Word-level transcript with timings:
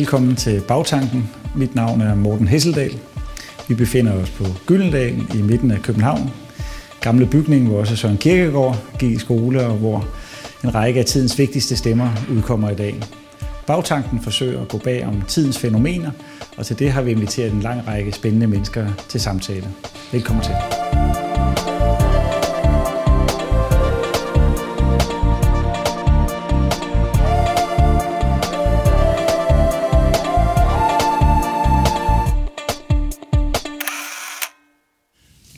Velkommen 0.00 0.36
til 0.36 0.60
Bagtanken. 0.68 1.30
Mit 1.56 1.74
navn 1.74 2.00
er 2.00 2.14
Morten 2.14 2.48
Hesseldal. 2.48 2.98
Vi 3.68 3.74
befinder 3.74 4.12
os 4.12 4.30
på 4.30 4.44
Gyldendal 4.66 5.26
i 5.34 5.42
midten 5.42 5.70
af 5.70 5.82
København. 5.82 6.30
Gamle 7.00 7.26
bygning, 7.26 7.68
hvor 7.68 7.78
også 7.78 7.96
Søren 7.96 8.18
Kirkegaard 8.18 8.78
gik 8.98 9.12
i 9.12 9.18
skole, 9.18 9.66
og 9.66 9.76
hvor 9.76 10.08
en 10.64 10.74
række 10.74 11.00
af 11.00 11.06
tidens 11.06 11.38
vigtigste 11.38 11.76
stemmer 11.76 12.10
udkommer 12.30 12.70
i 12.70 12.74
dag. 12.74 13.00
Bagtanken 13.66 14.20
forsøger 14.22 14.60
at 14.60 14.68
gå 14.68 14.78
bag 14.78 15.06
om 15.06 15.22
tidens 15.28 15.58
fænomener, 15.58 16.10
og 16.56 16.66
til 16.66 16.78
det 16.78 16.92
har 16.92 17.02
vi 17.02 17.10
inviteret 17.10 17.52
en 17.52 17.60
lang 17.60 17.88
række 17.88 18.12
spændende 18.12 18.46
mennesker 18.46 18.86
til 19.08 19.20
samtale. 19.20 19.68
Velkommen 20.12 20.44
til. 20.44 20.79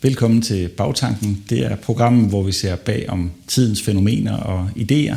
Velkommen 0.05 0.43
til 0.43 0.69
Bagtanken. 0.69 1.45
Det 1.51 1.59
er 1.59 1.77
programmet, 1.77 2.29
hvor 2.29 2.43
vi 2.43 2.53
ser 2.53 2.77
bag 2.77 3.05
om 3.09 3.31
tidens 3.47 3.83
fænomener 3.83 4.37
og 4.37 4.71
idéer. 4.77 5.17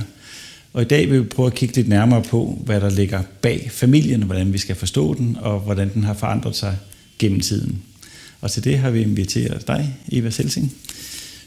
Og 0.73 0.81
i 0.81 0.85
dag 0.85 1.09
vil 1.09 1.19
vi 1.19 1.25
prøve 1.25 1.47
at 1.47 1.53
kigge 1.53 1.75
lidt 1.75 1.87
nærmere 1.87 2.23
på, 2.23 2.61
hvad 2.65 2.81
der 2.81 2.89
ligger 2.89 3.21
bag 3.41 3.69
familien, 3.71 4.23
hvordan 4.23 4.53
vi 4.53 4.57
skal 4.57 4.75
forstå 4.75 5.13
den, 5.13 5.37
og 5.41 5.59
hvordan 5.59 5.93
den 5.93 6.03
har 6.03 6.13
forandret 6.13 6.55
sig 6.55 6.77
gennem 7.19 7.39
tiden. 7.39 7.81
Og 8.41 8.51
til 8.51 8.63
det 8.63 8.77
har 8.77 8.89
vi 8.89 9.01
inviteret 9.01 9.67
dig, 9.67 9.95
Eva 10.11 10.29
Selsing, 10.29 10.73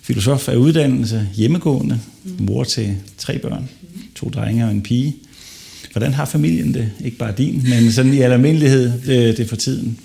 filosof 0.02 0.48
af 0.48 0.56
uddannelse, 0.56 1.28
hjemmegående, 1.34 2.00
mor 2.39 2.64
til 2.64 2.97
tre 3.19 3.39
børn, 3.39 3.69
to 4.14 4.28
drenge 4.28 4.64
og 4.64 4.70
en 4.70 4.83
pige. 4.83 5.17
Hvordan 5.92 6.12
har 6.12 6.25
familien 6.25 6.75
det? 6.75 6.91
Ikke 7.05 7.17
bare 7.17 7.34
din, 7.39 7.67
men 7.69 7.92
sådan 7.92 8.14
i 8.14 8.20
almindelighed 8.20 8.92
øh, 9.02 9.08
det, 9.08 9.36
det 9.36 9.48
for 9.48 9.56
tiden. 9.56 9.98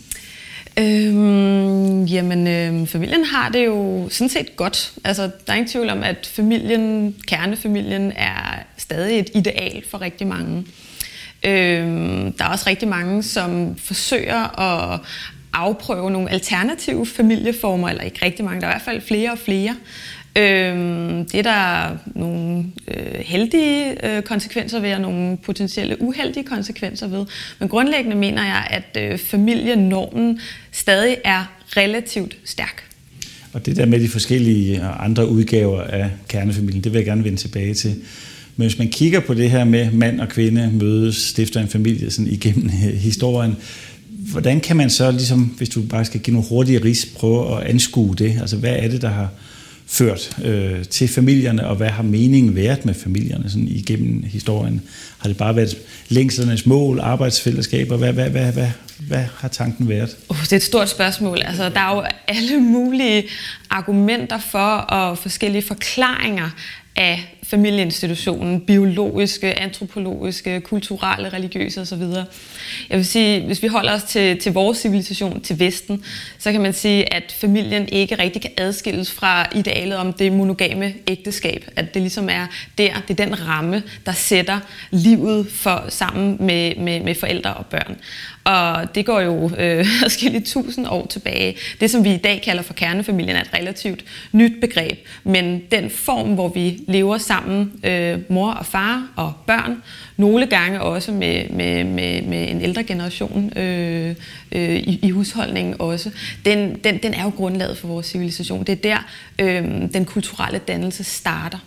Øhm, 0.79 2.03
jamen, 2.03 2.47
øhm, 2.47 2.87
familien 2.87 3.25
har 3.25 3.49
det 3.49 3.65
jo 3.65 4.07
sådan 4.11 4.29
set 4.29 4.55
godt. 4.55 4.93
Altså, 5.03 5.23
der 5.23 5.53
er 5.53 5.53
ingen 5.53 5.71
tvivl 5.71 5.89
om, 5.89 6.03
at 6.03 6.31
familien, 6.33 7.15
kernefamilien, 7.27 8.11
er 8.11 8.63
stadig 8.77 9.19
et 9.19 9.29
ideal 9.35 9.83
for 9.89 10.01
rigtig 10.01 10.27
mange. 10.27 10.65
Øhm, 11.45 12.33
der 12.33 12.45
er 12.45 12.49
også 12.49 12.69
rigtig 12.69 12.87
mange, 12.87 13.23
som 13.23 13.75
forsøger 13.77 14.59
at 14.59 14.99
afprøve 15.53 16.11
nogle 16.11 16.31
alternative 16.31 17.05
familieformer, 17.05 17.89
eller 17.89 18.03
ikke 18.03 18.25
rigtig 18.25 18.45
mange, 18.45 18.61
der 18.61 18.67
er 18.67 18.71
i 18.71 18.73
hvert 18.73 18.81
fald 18.81 19.01
flere 19.01 19.31
og 19.31 19.37
flere. 19.37 19.75
Øhm, 20.37 21.25
det 21.25 21.35
er 21.35 21.41
der 21.41 21.97
nogle 22.15 22.65
øh, 22.87 23.19
heldige 23.19 24.07
øh, 24.07 24.23
konsekvenser 24.23 24.79
ved, 24.79 24.93
og 24.93 25.01
nogle 25.01 25.37
potentielle 25.37 26.01
uheldige 26.01 26.43
konsekvenser 26.43 27.07
ved. 27.07 27.25
Men 27.59 27.69
grundlæggende 27.69 28.17
mener 28.17 28.43
jeg, 28.43 28.67
at 28.69 29.11
øh, 29.11 29.17
familienormen 29.17 30.39
stadig 30.71 31.17
er 31.23 31.53
relativt 31.77 32.37
stærk. 32.45 32.83
Og 33.53 33.65
det 33.65 33.75
der 33.75 33.85
med 33.85 33.99
de 33.99 34.09
forskellige 34.09 34.77
øh, 34.77 35.05
andre 35.05 35.29
udgaver 35.29 35.81
af 35.81 36.09
kernefamilien, 36.27 36.83
det 36.83 36.93
vil 36.93 36.99
jeg 36.99 37.05
gerne 37.05 37.23
vende 37.23 37.37
tilbage 37.37 37.73
til. 37.73 37.95
Men 38.55 38.67
hvis 38.67 38.77
man 38.77 38.87
kigger 38.87 39.19
på 39.19 39.33
det 39.33 39.49
her 39.49 39.63
med 39.63 39.91
mand 39.91 40.21
og 40.21 40.29
kvinde 40.29 40.71
mødes, 40.73 41.15
stifter 41.15 41.61
en 41.61 41.67
familie 41.67 42.11
sådan 42.11 42.31
igennem 42.31 42.65
øh, 42.65 42.93
historien, 42.93 43.55
hvordan 44.31 44.59
kan 44.59 44.77
man 44.77 44.89
så, 44.89 45.11
ligesom, 45.11 45.39
hvis 45.39 45.69
du 45.69 45.81
bare 45.81 46.05
skal 46.05 46.19
give 46.19 46.33
nogle 46.33 46.49
hurtige 46.49 46.83
ris, 46.83 47.05
prøve 47.15 47.57
at 47.57 47.67
anskue 47.67 48.15
det? 48.15 48.37
Altså, 48.41 48.57
hvad 48.57 48.75
er 48.75 48.87
det, 48.87 49.01
der 49.01 49.09
har 49.09 49.29
ført 49.87 50.37
øh, 50.43 50.85
til 50.85 51.07
familierne, 51.07 51.67
og 51.67 51.75
hvad 51.75 51.89
har 51.89 52.03
meningen 52.03 52.55
været 52.55 52.85
med 52.85 52.93
familierne 52.93 53.49
sådan 53.49 53.67
igennem 53.67 54.23
historien? 54.23 54.81
Har 55.17 55.27
det 55.27 55.37
bare 55.37 55.55
været 55.55 55.77
længslernes 56.09 56.65
mål, 56.65 56.99
arbejdsfællesskaber? 56.99 57.97
Hvad, 57.97 58.13
hvad, 58.13 58.29
hvad, 58.29 58.51
hvad, 58.51 58.69
hvad 58.99 59.25
har 59.37 59.47
tanken 59.47 59.89
været? 59.89 60.17
Uh, 60.29 60.41
det 60.41 60.53
er 60.53 60.57
et 60.57 60.63
stort 60.63 60.89
spørgsmål. 60.89 61.41
Altså, 61.45 61.69
der 61.69 61.79
er 61.79 61.95
jo 61.95 62.03
alle 62.27 62.57
mulige 62.59 63.23
argumenter 63.69 64.39
for 64.39 64.75
og 64.75 65.17
forskellige 65.17 65.61
forklaringer 65.61 66.49
af 66.95 67.32
familieinstitutionen, 67.43 68.61
biologiske, 68.61 69.59
antropologiske, 69.59 70.61
kulturelle, 70.61 71.29
religiøse 71.29 71.81
osv. 71.81 72.01
Jeg 72.89 72.97
vil 72.97 73.05
sige, 73.05 73.45
hvis 73.45 73.63
vi 73.63 73.67
holder 73.67 73.93
os 73.93 74.03
til, 74.03 74.39
til 74.39 74.53
vores 74.53 74.77
civilisation, 74.77 75.41
til 75.41 75.59
Vesten, 75.59 76.03
så 76.39 76.51
kan 76.51 76.61
man 76.61 76.73
sige, 76.73 77.13
at 77.13 77.35
familien 77.41 77.89
ikke 77.89 78.15
rigtig 78.15 78.41
kan 78.41 78.51
adskilles 78.57 79.11
fra 79.11 79.45
idealet 79.55 79.97
om 79.97 80.13
det 80.13 80.31
monogame 80.31 80.93
ægteskab. 81.07 81.65
At 81.75 81.93
det 81.93 82.01
ligesom 82.01 82.29
er 82.29 82.47
der, 82.77 82.93
det 83.07 83.19
er 83.19 83.25
den 83.25 83.47
ramme, 83.47 83.83
der 84.05 84.11
sætter 84.11 84.59
livet 84.91 85.47
for, 85.51 85.85
sammen 85.89 86.37
med, 86.39 86.75
med, 86.75 86.99
med 86.99 87.15
forældre 87.15 87.53
og 87.53 87.65
børn. 87.65 87.97
Og 88.43 88.95
det 88.95 89.05
går 89.05 89.19
jo 89.19 89.51
øh, 89.57 89.85
forskellige 90.03 90.43
tusind 90.45 90.87
år 90.87 91.07
tilbage. 91.07 91.57
Det, 91.79 91.91
som 91.91 92.03
vi 92.03 92.13
i 92.13 92.17
dag 92.17 92.41
kalder 92.45 92.63
for 92.63 92.73
kernefamilien, 92.73 93.35
er 93.35 93.41
et 93.41 93.53
relativt 93.53 94.05
nyt 94.31 94.61
begreb. 94.61 95.07
Men 95.23 95.61
den 95.71 95.89
form, 95.89 96.33
hvor 96.33 96.47
vi 96.47 96.79
lever 96.87 97.17
sammen, 97.17 97.32
øh, 97.83 98.19
mor 98.29 98.51
og 98.51 98.65
far 98.65 99.07
og 99.15 99.33
børn, 99.47 99.83
nogle 100.17 100.45
gange 100.45 100.81
også 100.81 101.11
med, 101.11 101.49
med, 101.49 101.83
med, 101.83 102.21
med 102.21 102.49
en 102.49 102.61
ældre 102.61 102.83
generation 102.83 103.57
øh, 103.57 104.15
øh, 104.51 104.75
i, 104.75 104.99
i 105.03 105.09
husholdningen 105.09 105.75
også, 105.79 106.11
den, 106.45 106.79
den, 106.83 106.97
den 107.03 107.13
er 107.13 107.23
jo 107.23 107.29
grundlaget 107.29 107.77
for 107.77 107.87
vores 107.87 108.05
civilisation. 108.05 108.63
Det 108.63 108.69
er 108.69 108.75
der, 108.75 108.97
øh, 109.39 109.63
den 109.93 110.05
kulturelle 110.05 110.59
dannelse 110.59 111.03
starter. 111.03 111.57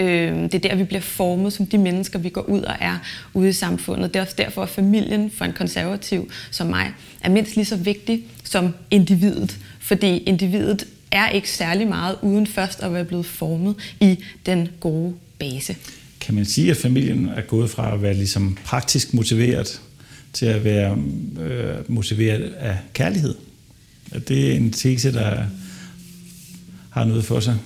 Øh, 0.00 0.42
det 0.42 0.54
er 0.54 0.58
der, 0.58 0.74
vi 0.74 0.84
bliver 0.84 1.00
formet 1.00 1.52
som 1.52 1.66
de 1.66 1.78
mennesker, 1.78 2.18
vi 2.18 2.28
går 2.28 2.40
ud 2.42 2.62
og 2.62 2.74
er 2.80 2.98
ude 3.34 3.48
i 3.48 3.52
samfundet. 3.52 4.14
Det 4.14 4.20
er 4.20 4.24
også 4.24 4.34
derfor, 4.38 4.62
at 4.62 4.68
familien 4.68 5.30
for 5.30 5.44
en 5.44 5.52
konservativ 5.52 6.30
som 6.50 6.66
mig 6.66 6.92
er 7.20 7.30
mindst 7.30 7.56
lige 7.56 7.64
så 7.64 7.76
vigtig 7.76 8.24
som 8.44 8.74
individet. 8.90 9.58
Fordi 9.80 10.18
individet 10.18 10.84
er 11.14 11.28
ikke 11.28 11.50
særlig 11.50 11.88
meget 11.88 12.16
uden 12.22 12.46
først 12.46 12.80
at 12.80 12.92
være 12.92 13.04
blevet 13.04 13.26
formet 13.26 13.74
i 14.00 14.24
den 14.46 14.68
gode 14.80 15.14
base. 15.38 15.76
Kan 16.20 16.34
man 16.34 16.44
sige, 16.44 16.70
at 16.70 16.76
familien 16.76 17.28
er 17.28 17.40
gået 17.40 17.70
fra 17.70 17.94
at 17.94 18.02
være 18.02 18.14
ligesom 18.14 18.58
praktisk 18.64 19.14
motiveret 19.14 19.80
til 20.32 20.46
at 20.46 20.64
være 20.64 20.98
øh, 21.40 21.90
motiveret 21.90 22.52
af 22.52 22.78
kærlighed? 22.92 23.34
Er 24.12 24.18
det 24.18 24.56
en 24.56 24.72
tese, 24.72 25.12
der 25.12 25.46
har 26.90 27.04
noget 27.04 27.24
for 27.24 27.40
sig? 27.40 27.56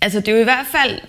Altså, 0.00 0.20
det 0.20 0.28
er 0.28 0.32
jo 0.32 0.40
i 0.40 0.44
hvert 0.44 0.66
fald 0.72 1.00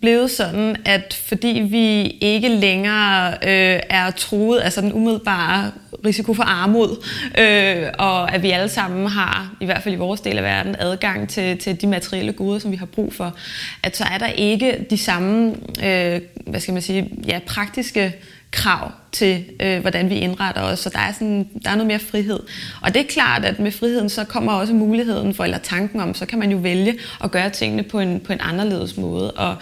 blevet 0.00 0.30
sådan, 0.30 0.76
at 0.84 1.14
fordi 1.28 1.66
vi 1.70 2.02
ikke 2.06 2.48
længere 2.48 3.30
øh, 3.32 3.80
er 3.90 4.10
truet 4.10 4.58
af 4.58 4.72
sådan 4.72 4.92
umiddelbare 4.92 5.70
risiko 6.04 6.34
for 6.34 6.42
armod, 6.42 7.04
øh, 7.38 7.88
og 7.98 8.34
at 8.34 8.42
vi 8.42 8.50
alle 8.50 8.68
sammen 8.68 9.06
har, 9.06 9.54
i 9.60 9.64
hvert 9.64 9.82
fald 9.82 9.94
i 9.94 9.98
vores 9.98 10.20
del 10.20 10.38
af 10.38 10.44
verden, 10.44 10.76
adgang 10.78 11.28
til, 11.28 11.58
til 11.58 11.80
de 11.80 11.86
materielle 11.86 12.32
goder, 12.32 12.58
som 12.58 12.70
vi 12.70 12.76
har 12.76 12.86
brug 12.86 13.12
for, 13.12 13.36
at 13.82 13.96
så 13.96 14.04
er 14.14 14.18
der 14.18 14.26
ikke 14.26 14.86
de 14.90 14.98
samme, 14.98 15.54
øh, 15.84 16.20
hvad 16.46 16.60
skal 16.60 16.74
man 16.74 16.82
sige, 16.82 17.10
ja, 17.26 17.40
praktiske 17.46 18.14
krav 18.50 18.90
til, 19.12 19.44
øh, 19.60 19.80
hvordan 19.80 20.10
vi 20.10 20.14
indretter 20.14 20.62
os. 20.62 20.78
Så 20.78 20.88
der 20.88 20.98
er, 20.98 21.12
sådan, 21.12 21.48
der 21.64 21.70
er 21.70 21.74
noget 21.74 21.86
mere 21.86 21.98
frihed. 21.98 22.40
Og 22.82 22.94
det 22.94 23.00
er 23.00 23.06
klart, 23.06 23.44
at 23.44 23.58
med 23.58 23.72
friheden 23.72 24.08
så 24.08 24.24
kommer 24.24 24.52
også 24.52 24.74
muligheden 24.74 25.34
for, 25.34 25.44
eller 25.44 25.58
tanken 25.58 26.00
om, 26.00 26.14
så 26.14 26.26
kan 26.26 26.38
man 26.38 26.50
jo 26.50 26.58
vælge 26.58 26.98
at 27.24 27.30
gøre 27.30 27.50
tingene 27.50 27.82
på 27.82 28.00
en, 28.00 28.20
på 28.20 28.32
en 28.32 28.40
anderledes 28.40 28.96
måde. 28.96 29.30
Og 29.30 29.56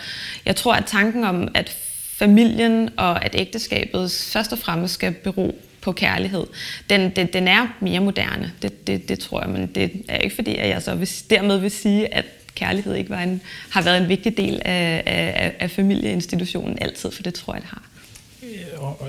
jeg 0.47 0.56
tror, 0.56 0.75
at 0.75 0.84
tanken 0.87 1.25
om, 1.25 1.49
at 1.54 1.76
familien 2.16 2.91
og 2.97 3.25
at 3.25 3.34
ægteskabet 3.38 4.12
først 4.32 4.53
og 4.53 4.59
fremmest 4.59 4.94
skal 4.94 5.12
bero 5.12 5.55
på 5.81 5.93
kærlighed, 5.93 6.46
den, 6.90 7.11
den, 7.11 7.26
den 7.32 7.49
er 7.49 7.67
mere 7.81 8.00
moderne. 8.00 8.52
Det, 8.62 8.87
det, 8.87 9.08
det 9.08 9.19
tror 9.19 9.40
jeg, 9.40 9.50
men 9.50 9.67
det 9.67 9.93
er 10.08 10.19
ikke 10.19 10.37
fordi, 10.37 10.56
at 10.56 10.69
jeg 10.69 10.82
så 10.82 10.94
vil, 10.94 11.08
dermed 11.31 11.58
vil 11.58 11.70
sige, 11.70 12.14
at 12.14 12.25
kærlighed 12.55 12.94
ikke 12.94 13.11
var 13.11 13.20
en, 13.20 13.40
har 13.70 13.82
været 13.82 14.02
en 14.02 14.08
vigtig 14.08 14.37
del 14.37 14.62
af, 14.64 15.02
af, 15.06 15.55
af 15.58 15.70
familieinstitutionen 15.70 16.79
altid, 16.81 17.11
for 17.11 17.23
det 17.23 17.35
tror 17.35 17.55
jeg, 17.55 17.62
det 17.62 17.70
har 17.70 17.82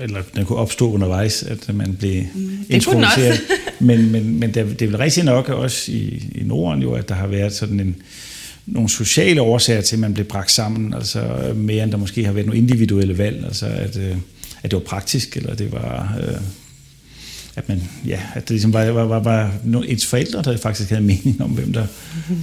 eller 0.02 0.22
den 0.34 0.44
kunne 0.44 0.58
opstå 0.58 0.92
undervejs, 0.92 1.42
at 1.42 1.74
man 1.74 1.96
blev 1.96 2.22
mm. 2.34 2.64
introduceret. 2.68 3.40
men 3.78 4.12
men, 4.12 4.40
men 4.40 4.54
det, 4.54 4.80
det 4.80 4.82
er 4.82 4.86
vel 4.86 4.98
rigtig 4.98 5.24
nok 5.24 5.48
også 5.48 5.92
i, 5.92 6.32
i 6.34 6.42
Norden 6.44 6.82
jo, 6.82 6.92
at 6.92 7.08
der 7.08 7.14
har 7.14 7.26
været 7.26 7.52
sådan 7.52 7.80
en, 7.80 7.96
nogle 8.66 8.88
sociale 8.88 9.42
årsager 9.42 9.80
til, 9.80 9.96
at 9.96 10.00
man 10.00 10.14
blev 10.14 10.26
bragt 10.26 10.50
sammen, 10.50 10.94
altså 10.94 11.52
mere 11.56 11.84
end 11.84 11.92
der 11.92 11.98
måske 11.98 12.24
har 12.24 12.32
været 12.32 12.46
nogle 12.46 12.58
individuelle 12.58 13.18
valg, 13.18 13.44
altså 13.44 13.66
at, 13.66 13.96
øh, 13.96 14.16
at 14.62 14.70
det 14.70 14.72
var 14.72 14.84
praktisk, 14.84 15.36
eller 15.36 15.54
det 15.54 15.72
var 15.72 16.18
øh, 16.22 16.34
at, 17.60 17.68
man, 17.68 17.82
ja, 18.06 18.20
at 18.34 18.42
det 18.42 18.50
ligesom 18.50 18.72
var, 18.72 18.84
var, 18.84 19.04
var, 19.04 19.18
var 19.18 19.50
ens 19.88 20.06
forældre, 20.06 20.42
der 20.42 20.56
faktisk 20.56 20.90
havde 20.90 21.02
mening 21.02 21.42
om, 21.42 21.50
hvem 21.50 21.72
der, 21.72 21.86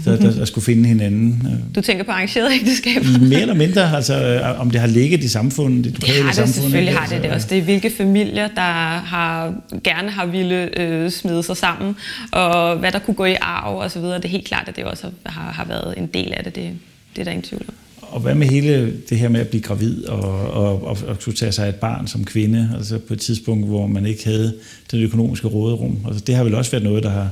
der, 0.05 0.17
der, 0.17 0.31
der 0.31 0.45
skulle 0.45 0.65
finde 0.65 0.89
hinanden. 0.89 1.43
Du 1.75 1.81
tænker 1.81 2.03
på 2.03 2.11
arrangeret 2.11 2.51
ægteskab? 2.53 3.03
Mere 3.29 3.41
eller 3.41 3.53
mindre, 3.53 3.95
altså 3.95 4.41
om 4.57 4.71
det 4.71 4.81
har 4.81 4.87
ligget 4.87 5.23
i 5.23 5.27
samfundet, 5.27 5.83
det 5.85 6.01
det 6.01 6.09
har 6.09 6.25
det, 6.25 6.35
samfund. 6.35 6.53
selvfølgelig 6.53 6.97
har 6.97 7.07
det 7.07 7.23
det 7.23 7.31
også. 7.31 7.47
Det 7.49 7.57
er 7.57 7.61
hvilke 7.61 7.91
familier, 7.97 8.47
der 8.47 8.61
har, 8.99 9.53
gerne 9.83 10.11
har 10.11 10.25
ville 10.25 10.79
øh, 10.79 11.11
smide 11.11 11.43
sig 11.43 11.57
sammen, 11.57 11.95
og 12.31 12.77
hvad 12.77 12.91
der 12.91 12.99
kunne 12.99 13.15
gå 13.15 13.25
i 13.25 13.35
arv 13.41 13.77
og 13.77 13.91
så 13.91 13.99
videre. 13.99 14.17
Det 14.17 14.25
er 14.25 14.29
helt 14.29 14.47
klart, 14.47 14.67
at 14.67 14.75
det 14.75 14.83
også 14.83 15.07
har, 15.25 15.51
har 15.51 15.65
været 15.65 15.93
en 15.97 16.07
del 16.07 16.33
af 16.33 16.43
det. 16.43 16.55
Det, 16.55 16.71
det 17.15 17.21
er 17.21 17.23
der 17.23 17.31
ingen 17.31 17.43
tvivl 17.43 17.65
om 17.67 17.73
og 18.09 18.19
hvad 18.19 18.35
med 18.35 18.47
hele 18.47 18.93
det 19.09 19.19
her 19.19 19.29
med 19.29 19.39
at 19.39 19.47
blive 19.47 19.61
gravid 19.61 20.05
og, 20.05 20.21
og, 20.51 20.83
og, 20.83 20.97
og 21.07 21.19
kunne 21.19 21.35
tage 21.35 21.51
sig 21.51 21.65
af 21.65 21.69
et 21.69 21.75
barn 21.75 22.07
som 22.07 22.25
kvinde, 22.25 22.71
altså 22.77 22.97
på 22.97 23.13
et 23.13 23.19
tidspunkt, 23.19 23.65
hvor 23.67 23.87
man 23.87 24.05
ikke 24.05 24.25
havde 24.25 24.53
den 24.91 25.03
økonomiske 25.03 25.47
råderum. 25.47 25.97
Altså 26.07 26.23
det 26.27 26.35
har 26.35 26.43
vel 26.43 26.55
også 26.55 26.71
været 26.71 26.83
noget, 26.83 27.03
der 27.03 27.09
har 27.09 27.29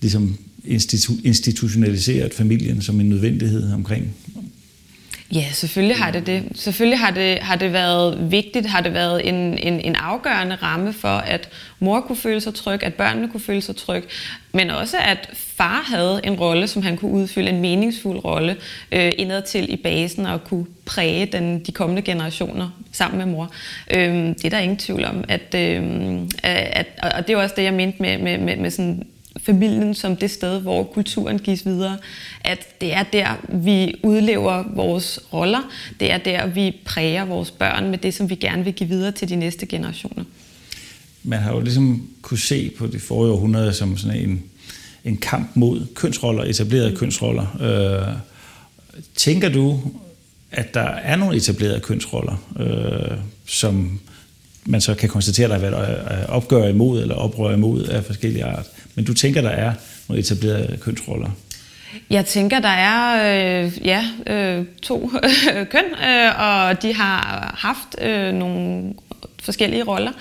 ligesom 0.00 0.38
institu- 0.64 1.20
institutionaliseret 1.24 2.34
familien 2.34 2.82
som 2.82 3.00
en 3.00 3.08
nødvendighed 3.08 3.72
omkring 3.72 4.14
Ja, 5.34 5.44
selvfølgelig 5.52 5.96
har 5.96 6.10
det 6.10 6.26
det. 6.26 6.44
Selvfølgelig 6.54 6.98
har 6.98 7.10
det, 7.10 7.38
har 7.38 7.56
det 7.56 7.72
været 7.72 8.30
vigtigt, 8.30 8.66
har 8.66 8.80
det 8.80 8.94
været 8.94 9.28
en, 9.28 9.58
en, 9.58 9.80
en 9.80 9.94
afgørende 9.94 10.54
ramme 10.54 10.92
for, 10.92 11.08
at 11.08 11.48
mor 11.78 12.00
kunne 12.00 12.16
føle 12.16 12.40
sig 12.40 12.54
tryg, 12.54 12.82
at 12.82 12.94
børnene 12.94 13.28
kunne 13.28 13.40
føle 13.40 13.60
sig 13.60 13.76
tryg, 13.76 14.04
men 14.52 14.70
også 14.70 14.96
at 15.00 15.30
far 15.34 15.82
havde 15.86 16.20
en 16.24 16.34
rolle, 16.34 16.66
som 16.66 16.82
han 16.82 16.96
kunne 16.96 17.10
udfylde, 17.10 17.50
en 17.50 17.60
meningsfuld 17.60 18.24
rolle 18.24 18.56
øh, 18.92 19.12
indad 19.18 19.42
til 19.42 19.72
i 19.72 19.76
basen 19.76 20.26
og 20.26 20.44
kunne 20.44 20.66
præge 20.84 21.26
den, 21.26 21.58
de 21.58 21.72
kommende 21.72 22.02
generationer 22.02 22.70
sammen 22.92 23.18
med 23.18 23.26
mor. 23.26 23.50
Øh, 23.90 24.14
det 24.14 24.44
er 24.44 24.50
der 24.50 24.58
ingen 24.58 24.78
tvivl 24.78 25.04
om. 25.04 25.24
At, 25.28 25.54
øh, 25.54 25.82
at, 26.42 26.86
og 27.16 27.26
det 27.26 27.32
er 27.32 27.36
også 27.36 27.54
det, 27.58 27.62
jeg 27.62 27.74
mente 27.74 28.02
med, 28.02 28.18
med, 28.18 28.38
med, 28.38 28.56
med 28.56 28.70
sådan 28.70 29.06
familien 29.42 29.94
som 29.94 30.16
det 30.16 30.30
sted, 30.30 30.60
hvor 30.60 30.84
kulturen 30.84 31.38
gives 31.38 31.66
videre. 31.66 31.98
At 32.44 32.80
det 32.80 32.94
er 32.94 33.02
der, 33.02 33.28
vi 33.48 33.94
udlever 34.02 34.64
vores 34.74 35.20
roller. 35.32 35.70
Det 36.00 36.12
er 36.12 36.18
der, 36.18 36.46
vi 36.46 36.76
præger 36.84 37.24
vores 37.24 37.50
børn 37.50 37.90
med 37.90 37.98
det, 37.98 38.14
som 38.14 38.30
vi 38.30 38.34
gerne 38.34 38.64
vil 38.64 38.72
give 38.72 38.88
videre 38.88 39.12
til 39.12 39.28
de 39.28 39.36
næste 39.36 39.66
generationer. 39.66 40.24
Man 41.22 41.38
har 41.38 41.52
jo 41.54 41.60
ligesom 41.60 42.08
kunne 42.22 42.38
se 42.38 42.70
på 42.78 42.86
det 42.86 43.02
forrige 43.02 43.32
århundrede 43.32 43.72
som 43.72 43.96
sådan 43.96 44.20
en, 44.20 44.42
en 45.04 45.16
kamp 45.16 45.50
mod 45.54 45.86
kønsroller, 45.94 46.44
etablerede 46.44 46.96
kønsroller. 46.96 47.46
Øh, 47.60 48.18
tænker 49.14 49.48
du, 49.48 49.80
at 50.50 50.74
der 50.74 50.80
er 50.80 51.16
nogle 51.16 51.36
etablerede 51.36 51.80
kønsroller, 51.80 52.36
øh, 52.60 53.18
som 53.46 54.00
man 54.68 54.80
så 54.80 54.94
kan 54.94 55.08
konstatere, 55.08 55.44
at 55.44 55.50
der 55.50 55.68
har 55.68 55.70
været 55.70 56.20
øh, 56.22 56.28
opgør 56.28 56.68
imod 56.68 57.02
eller 57.02 57.14
oprør 57.14 57.54
imod 57.54 57.84
af 57.84 58.04
forskellige 58.04 58.44
art. 58.44 58.66
Men 58.94 59.04
du 59.04 59.14
tænker, 59.14 59.40
der 59.40 59.50
er 59.50 59.72
nogle 60.08 60.20
etablerede 60.20 60.76
kønsroller? 60.80 61.30
Jeg 62.10 62.26
tænker, 62.26 62.60
der 62.60 62.68
er 62.68 63.64
øh, 63.64 63.86
ja, 63.86 64.04
øh, 64.26 64.64
to 64.82 65.10
køn, 65.72 65.84
øh, 66.08 66.40
og 66.40 66.82
de 66.82 66.94
har 66.94 67.54
haft 67.58 68.00
øh, 68.00 68.34
nogle 68.34 68.94
forskellige 69.42 69.82
roller. 69.82 70.12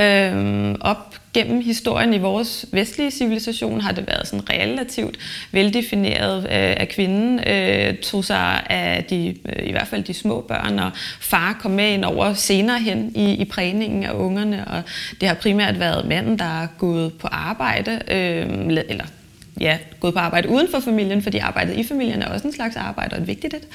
Øh, 0.00 0.74
op 0.80 1.20
gennem 1.34 1.60
historien 1.60 2.14
i 2.14 2.18
vores 2.18 2.66
vestlige 2.72 3.10
civilisation 3.10 3.80
har 3.80 3.92
det 3.92 4.06
været 4.06 4.26
sådan 4.26 4.50
relativt 4.50 5.18
veldefineret, 5.52 6.38
øh, 6.38 6.48
at 6.52 6.88
kvinden 6.88 7.48
øh, 7.48 7.96
tog 7.96 8.24
sig 8.24 8.66
af 8.70 9.04
de, 9.04 9.36
øh, 9.48 9.68
i 9.68 9.70
hvert 9.70 9.88
fald 9.88 10.02
de 10.02 10.14
små 10.14 10.40
børn, 10.40 10.78
og 10.78 10.90
far 11.20 11.58
kom 11.60 11.70
med 11.70 11.92
ind 11.92 12.04
over 12.04 12.34
senere 12.34 12.78
hen 12.78 13.12
i, 13.14 13.32
i 13.34 13.44
prægningen 13.44 14.04
af 14.04 14.12
ungerne, 14.12 14.64
og 14.68 14.82
det 15.20 15.28
har 15.28 15.34
primært 15.34 15.80
været 15.80 16.08
manden, 16.08 16.38
der 16.38 16.62
er 16.62 16.66
gået 16.78 17.12
på 17.12 17.26
arbejde, 17.26 18.00
øh, 18.08 18.66
eller 18.88 19.04
ja, 19.60 19.78
gået 20.00 20.14
på 20.14 20.20
arbejde 20.20 20.48
uden 20.48 20.68
for 20.70 20.80
familien, 20.80 21.22
fordi 21.22 21.38
arbejdet 21.38 21.76
i 21.76 21.84
familien 21.84 22.22
er 22.22 22.28
også 22.28 22.46
en 22.46 22.52
slags 22.52 22.76
arbejde, 22.76 23.14
og 23.14 23.20
et 23.20 23.26
vigtigt 23.26 23.54
et. 23.54 23.66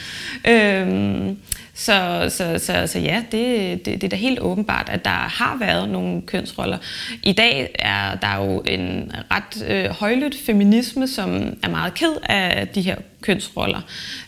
Øhm, 0.52 1.38
så, 1.78 2.26
så, 2.30 2.60
så, 2.60 2.88
så 2.88 3.00
ja, 3.00 3.24
det, 3.32 3.86
det, 3.86 4.02
det 4.02 4.04
er 4.04 4.10
da 4.10 4.16
helt 4.16 4.40
åbenbart, 4.40 4.90
at 4.90 5.06
der 5.06 5.10
har 5.10 5.58
været 5.60 5.90
nogle 5.90 6.22
kønsroller. 6.22 6.78
I 7.24 7.32
dag 7.32 7.76
er 7.80 8.16
der 8.16 8.36
jo 8.46 8.62
en 8.66 9.12
ret 9.32 9.70
øh, 9.70 9.90
højlydt 9.90 10.36
feminisme, 10.46 11.08
som 11.08 11.58
er 11.64 11.70
meget 11.70 11.94
ked 11.94 12.16
af 12.30 12.68
de 12.68 12.82
her 12.82 12.96
kønsroller. 13.22 13.82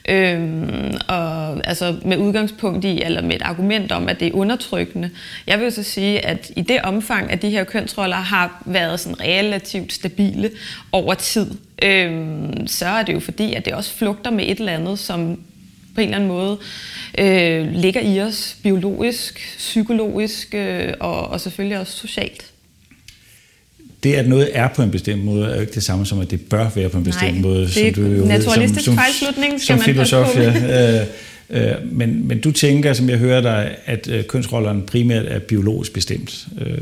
Øhm, 0.10 0.94
og 1.08 1.68
altså 1.68 1.96
med 2.06 2.18
udgangspunkt 2.18 2.86
i, 2.86 3.02
eller 3.02 3.22
med 3.22 3.36
et 3.36 3.42
argument 3.42 3.92
om, 3.92 4.10
at 4.10 4.20
det 4.20 4.28
er 4.28 4.36
undertrykkende. 4.36 5.10
Jeg 5.48 5.60
vil 5.60 5.72
så 5.72 5.84
sige, 5.84 6.26
at 6.26 6.52
i 6.56 6.62
det 6.62 6.82
omfang, 6.82 7.32
at 7.32 7.42
de 7.42 7.50
her 7.50 7.64
kønsroller 7.64 8.16
har 8.16 8.64
været 8.66 9.00
sådan 9.00 9.22
relativt 9.22 9.94
stabile 9.94 10.52
over 10.92 11.14
tid, 11.14 11.52
øhm, 11.84 12.68
så 12.68 12.86
er 12.86 13.04
det 13.04 13.14
jo 13.14 13.20
fordi, 13.20 13.54
at 13.54 13.66
det 13.66 13.74
også 13.74 13.94
flugter 13.94 14.32
med 14.32 14.44
et 14.44 14.60
eller 14.60 14.74
andet, 14.74 15.00
som 15.00 15.40
på 15.98 16.02
en 16.02 16.08
eller 16.08 16.18
anden 16.18 16.30
måde 16.30 16.58
øh, 17.18 17.74
ligger 17.74 18.02
i 18.02 18.22
os 18.22 18.58
biologisk, 18.64 19.56
psykologisk 19.58 20.54
øh, 20.54 20.94
og, 21.00 21.28
og 21.28 21.42
selvfølgelig 21.42 21.80
også 21.80 21.98
socialt. 21.98 22.46
Det, 24.04 24.14
at 24.14 24.28
noget 24.28 24.50
er 24.54 24.68
på 24.68 24.82
en 24.82 24.92
bestemt 24.92 25.24
måde, 25.24 25.46
er 25.46 25.56
jo 25.56 25.62
ikke 25.62 25.74
det 25.74 25.84
samme 25.84 26.06
som, 26.06 26.20
at 26.20 26.32
det 26.32 26.42
bør 26.42 26.70
være 26.76 26.90
på 26.90 26.98
en 26.98 27.04
bestemt 27.04 27.34
Nej, 27.34 27.42
måde. 27.42 27.62
det 27.68 27.88
er 27.88 27.94
som 27.94 28.04
du 28.04 28.10
jo 28.10 28.26
naturalistisk 28.26 28.86
som, 28.86 28.94
som, 28.94 29.04
fejlslutning, 29.04 29.62
skal 29.62 29.68
som 29.68 29.78
man 29.78 29.84
filosof, 29.84 30.36
ja. 30.36 31.00
Øh, 31.00 31.08
øh, 31.50 31.92
men, 31.92 32.28
men 32.28 32.42
du 32.42 32.52
tænker, 32.52 32.94
som 32.94 33.10
jeg 33.10 33.18
hører 33.18 33.42
dig, 33.42 33.76
at 33.86 34.08
øh, 34.08 34.24
kønsrollerne 34.24 34.82
primært 34.82 35.26
er 35.26 35.40
biologisk 35.40 35.94
bestemt. 35.94 36.48
Øh, 36.62 36.78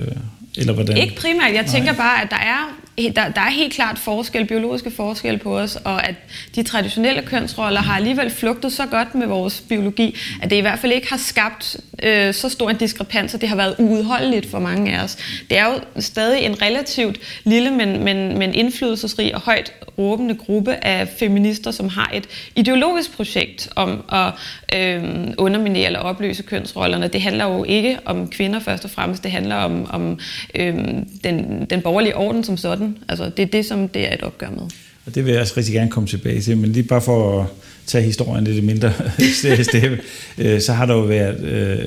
eller 0.58 0.74
hvordan? 0.74 0.98
Ikke 0.98 1.16
primært. 1.16 1.54
Jeg 1.54 1.66
tænker 1.66 1.92
Nej. 1.92 1.98
bare, 1.98 2.22
at 2.22 2.28
der 2.30 2.36
er, 2.36 2.80
der, 2.98 3.30
der 3.30 3.42
er 3.42 3.50
helt 3.50 3.74
klart 3.74 4.00
forskel, 4.00 4.46
biologiske 4.46 4.92
forskel 4.92 5.38
på 5.38 5.60
os, 5.60 5.76
og 5.76 6.08
at 6.08 6.16
de 6.56 6.64
traditionelle 6.64 7.22
kønsroller 7.22 7.82
har 7.82 7.96
alligevel 7.96 8.30
flugtet 8.30 8.74
så 8.74 8.86
godt 8.86 9.16
med 9.16 9.28
vores 9.28 9.64
biologi, 9.70 10.16
at 10.42 10.50
det 10.50 10.56
i 10.56 10.60
hvert 10.60 10.80
fald 10.80 10.92
ikke 10.92 11.10
har 11.10 11.18
skabt 11.18 11.78
øh, 12.04 12.34
så 12.34 12.50
stor 12.50 12.70
en 12.70 12.78
diskrepans, 12.78 13.34
og 13.34 13.42
det 13.42 13.50
har 13.50 13.56
været 13.56 13.76
uudholdeligt 13.80 14.52
for 14.52 14.60
mange 14.60 14.98
af 14.98 15.04
os. 15.04 15.18
Det 15.50 15.58
er 15.58 15.66
jo 15.66 16.02
stadig 16.02 16.42
en 16.46 16.62
relativt 16.62 17.20
lille, 17.44 17.72
men, 17.72 18.04
men, 18.04 18.38
men 18.40 18.54
indflydelsesrig 18.54 19.36
og 19.36 19.42
højt 19.42 19.74
råbende 19.98 20.36
gruppe 20.36 20.86
af 20.86 21.08
feminister, 21.08 21.72
som 21.72 21.90
har 21.90 22.12
et 22.14 22.28
ideologisk 22.56 23.16
projekt 23.16 23.70
om 23.76 24.04
at 24.12 24.34
øh, 24.80 25.04
underminere 25.38 25.86
eller 25.86 26.00
opløse 26.00 26.44
kønsrollerne. 26.44 27.08
Det 27.08 27.22
handler 27.22 27.46
jo 27.46 27.64
ikke 27.64 28.00
om 28.06 28.30
kvinder 28.30 28.60
først 28.60 28.86
og 28.86 28.92
fremmest, 28.92 29.24
det 29.24 29.32
handler 29.32 29.56
om, 29.56 29.88
om 29.90 30.20
øh, 30.56 30.76
den, 31.24 31.66
den 31.66 31.82
borgerlige 31.82 32.18
orden 32.18 32.44
som 32.44 32.58
sådan. 32.58 32.85
Altså, 33.10 33.32
det 33.38 33.44
er 33.44 33.48
det, 33.48 33.66
som 33.66 33.88
det 33.88 34.08
er 34.08 34.14
et 34.14 34.22
opgør 34.22 34.50
med. 34.50 34.68
Og 35.06 35.16
det 35.16 35.26
vil 35.26 35.32
jeg 35.32 35.42
også 35.42 35.54
rigtig 35.58 35.74
gerne 35.74 35.92
komme 35.92 36.08
tilbage 36.08 36.42
til, 36.42 36.58
men 36.58 36.72
lige 36.72 36.84
bare 36.84 37.02
for 37.02 37.42
at 37.42 37.48
tage 37.86 38.04
historien 38.04 38.44
lidt 38.44 38.64
mindre 38.64 38.94
stemme, 39.64 39.98
øh, 40.38 40.62
så 40.62 40.74
har 40.74 40.86
der 40.86 40.94
jo 40.94 41.02
været 41.02 41.44
øh, 41.44 41.78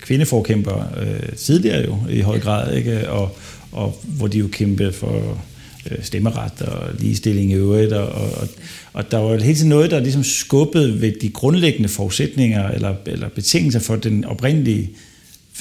kvindeforkæmper 0.00 0.92
øh, 1.00 1.36
tidligere 1.36 1.84
jo 1.84 1.98
i 2.10 2.20
høj 2.20 2.40
grad, 2.40 2.74
ikke? 2.74 3.10
Og, 3.10 3.36
og 3.72 4.00
hvor 4.04 4.26
de 4.26 4.38
jo 4.38 4.48
kæmpede 4.52 4.92
for 4.92 5.42
øh, 5.90 5.98
stemmeret 6.02 6.62
og 6.62 6.88
ligestilling 6.98 7.50
i 7.50 7.54
øvrigt, 7.54 7.92
og, 7.92 8.08
og, 8.08 8.48
og 8.92 9.10
der 9.10 9.18
var 9.18 9.36
hele 9.36 9.54
tiden 9.54 9.68
noget, 9.68 9.90
der 9.90 10.00
ligesom 10.00 10.24
skubbede 10.24 11.00
ved 11.00 11.12
de 11.20 11.28
grundlæggende 11.28 11.88
forudsætninger 11.88 12.68
eller, 12.68 12.94
eller 13.06 13.28
betingelser 13.28 13.80
for 13.80 13.96
den 13.96 14.24
oprindelige 14.24 14.90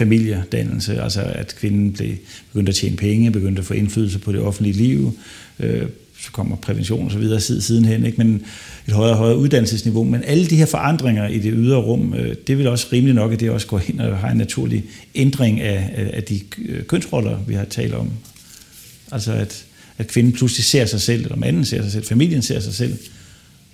familiedannelse, 0.01 1.01
altså 1.01 1.21
at 1.21 1.55
kvinden 1.59 1.91
blev, 1.91 2.15
begyndte 2.53 2.69
at 2.69 2.75
tjene 2.75 2.97
penge, 2.97 3.31
begyndte 3.31 3.59
at 3.59 3.65
få 3.65 3.73
indflydelse 3.73 4.19
på 4.19 4.31
det 4.31 4.39
offentlige 4.39 4.73
liv, 4.73 5.17
øh, 5.59 5.87
så 6.19 6.31
kommer 6.31 6.55
prævention 6.55 7.05
og 7.05 7.11
så 7.11 7.17
videre 7.17 7.39
sidenhen, 7.39 8.05
ikke? 8.05 8.17
men 8.17 8.45
et 8.87 8.93
højere 8.93 9.13
og 9.13 9.17
højere 9.17 9.37
uddannelsesniveau. 9.37 10.03
Men 10.03 10.23
alle 10.23 10.45
de 10.45 10.55
her 10.55 10.65
forandringer 10.65 11.27
i 11.27 11.39
det 11.39 11.53
ydre 11.55 11.77
rum, 11.77 12.13
øh, 12.13 12.35
det 12.47 12.57
vil 12.57 12.67
også 12.67 12.87
rimelig 12.93 13.15
nok, 13.15 13.33
at 13.33 13.39
det 13.39 13.49
også 13.49 13.67
går 13.67 13.81
ind 13.87 14.01
og 14.01 14.17
har 14.17 14.29
en 14.29 14.37
naturlig 14.37 14.83
ændring 15.15 15.61
af, 15.61 16.09
af 16.13 16.23
de 16.23 16.39
øh, 16.65 16.83
kønsroller, 16.83 17.39
vi 17.47 17.53
har 17.53 17.65
talt 17.65 17.93
om. 17.93 18.09
Altså 19.11 19.31
at, 19.31 19.65
at 19.97 20.07
kvinden 20.07 20.33
pludselig 20.33 20.65
ser 20.65 20.85
sig 20.85 21.01
selv, 21.01 21.23
eller 21.23 21.35
manden 21.35 21.65
ser 21.65 21.81
sig 21.81 21.91
selv, 21.91 22.05
familien 22.05 22.41
ser 22.41 22.59
sig 22.59 22.73
selv, 22.73 22.97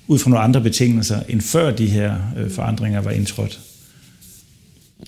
ud 0.08 0.20
fra 0.20 0.30
nogle 0.30 0.44
andre 0.44 0.62
betingelser, 0.62 1.20
end 1.30 1.42
før 1.42 1.72
de 1.72 1.88
her 1.88 2.16
øh, 2.38 2.52
forandringer 2.52 3.02
var 3.02 3.12
indtrådt. 3.12 3.60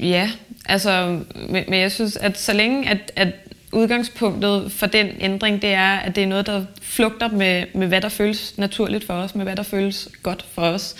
Ja, 0.02 0.32
altså, 0.66 1.20
men, 1.50 1.64
men 1.68 1.80
jeg 1.80 1.92
synes, 1.92 2.18
at 2.18 2.40
så 2.40 2.54
længe, 2.54 2.90
at, 2.90 3.12
at 3.16 3.28
udgangspunktet 3.72 4.72
for 4.72 4.86
den 4.86 5.08
ændring, 5.20 5.62
det 5.62 5.74
er, 5.74 5.90
at 5.90 6.16
det 6.16 6.24
er 6.24 6.28
noget, 6.28 6.46
der 6.46 6.66
flugter 6.82 7.30
med, 7.30 7.64
med 7.74 7.88
hvad 7.88 8.02
der 8.02 8.10
føles 8.10 8.58
naturligt 8.58 9.06
for 9.06 9.14
os, 9.14 9.36
med 9.36 9.46
hvad 9.46 9.56
der 9.56 9.64
føles 9.64 10.10
godt 10.24 10.46
for 10.54 10.62
os. 10.62 10.96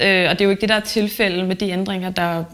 Øh, 0.00 0.30
og 0.30 0.38
det 0.38 0.40
er 0.40 0.44
jo 0.44 0.50
ikke 0.50 0.60
det, 0.60 0.68
der 0.68 0.74
er 0.74 0.80
tilfældet 0.80 1.48
med 1.48 1.56
de 1.56 1.70
ændringer, 1.70 2.10
der 2.10 2.44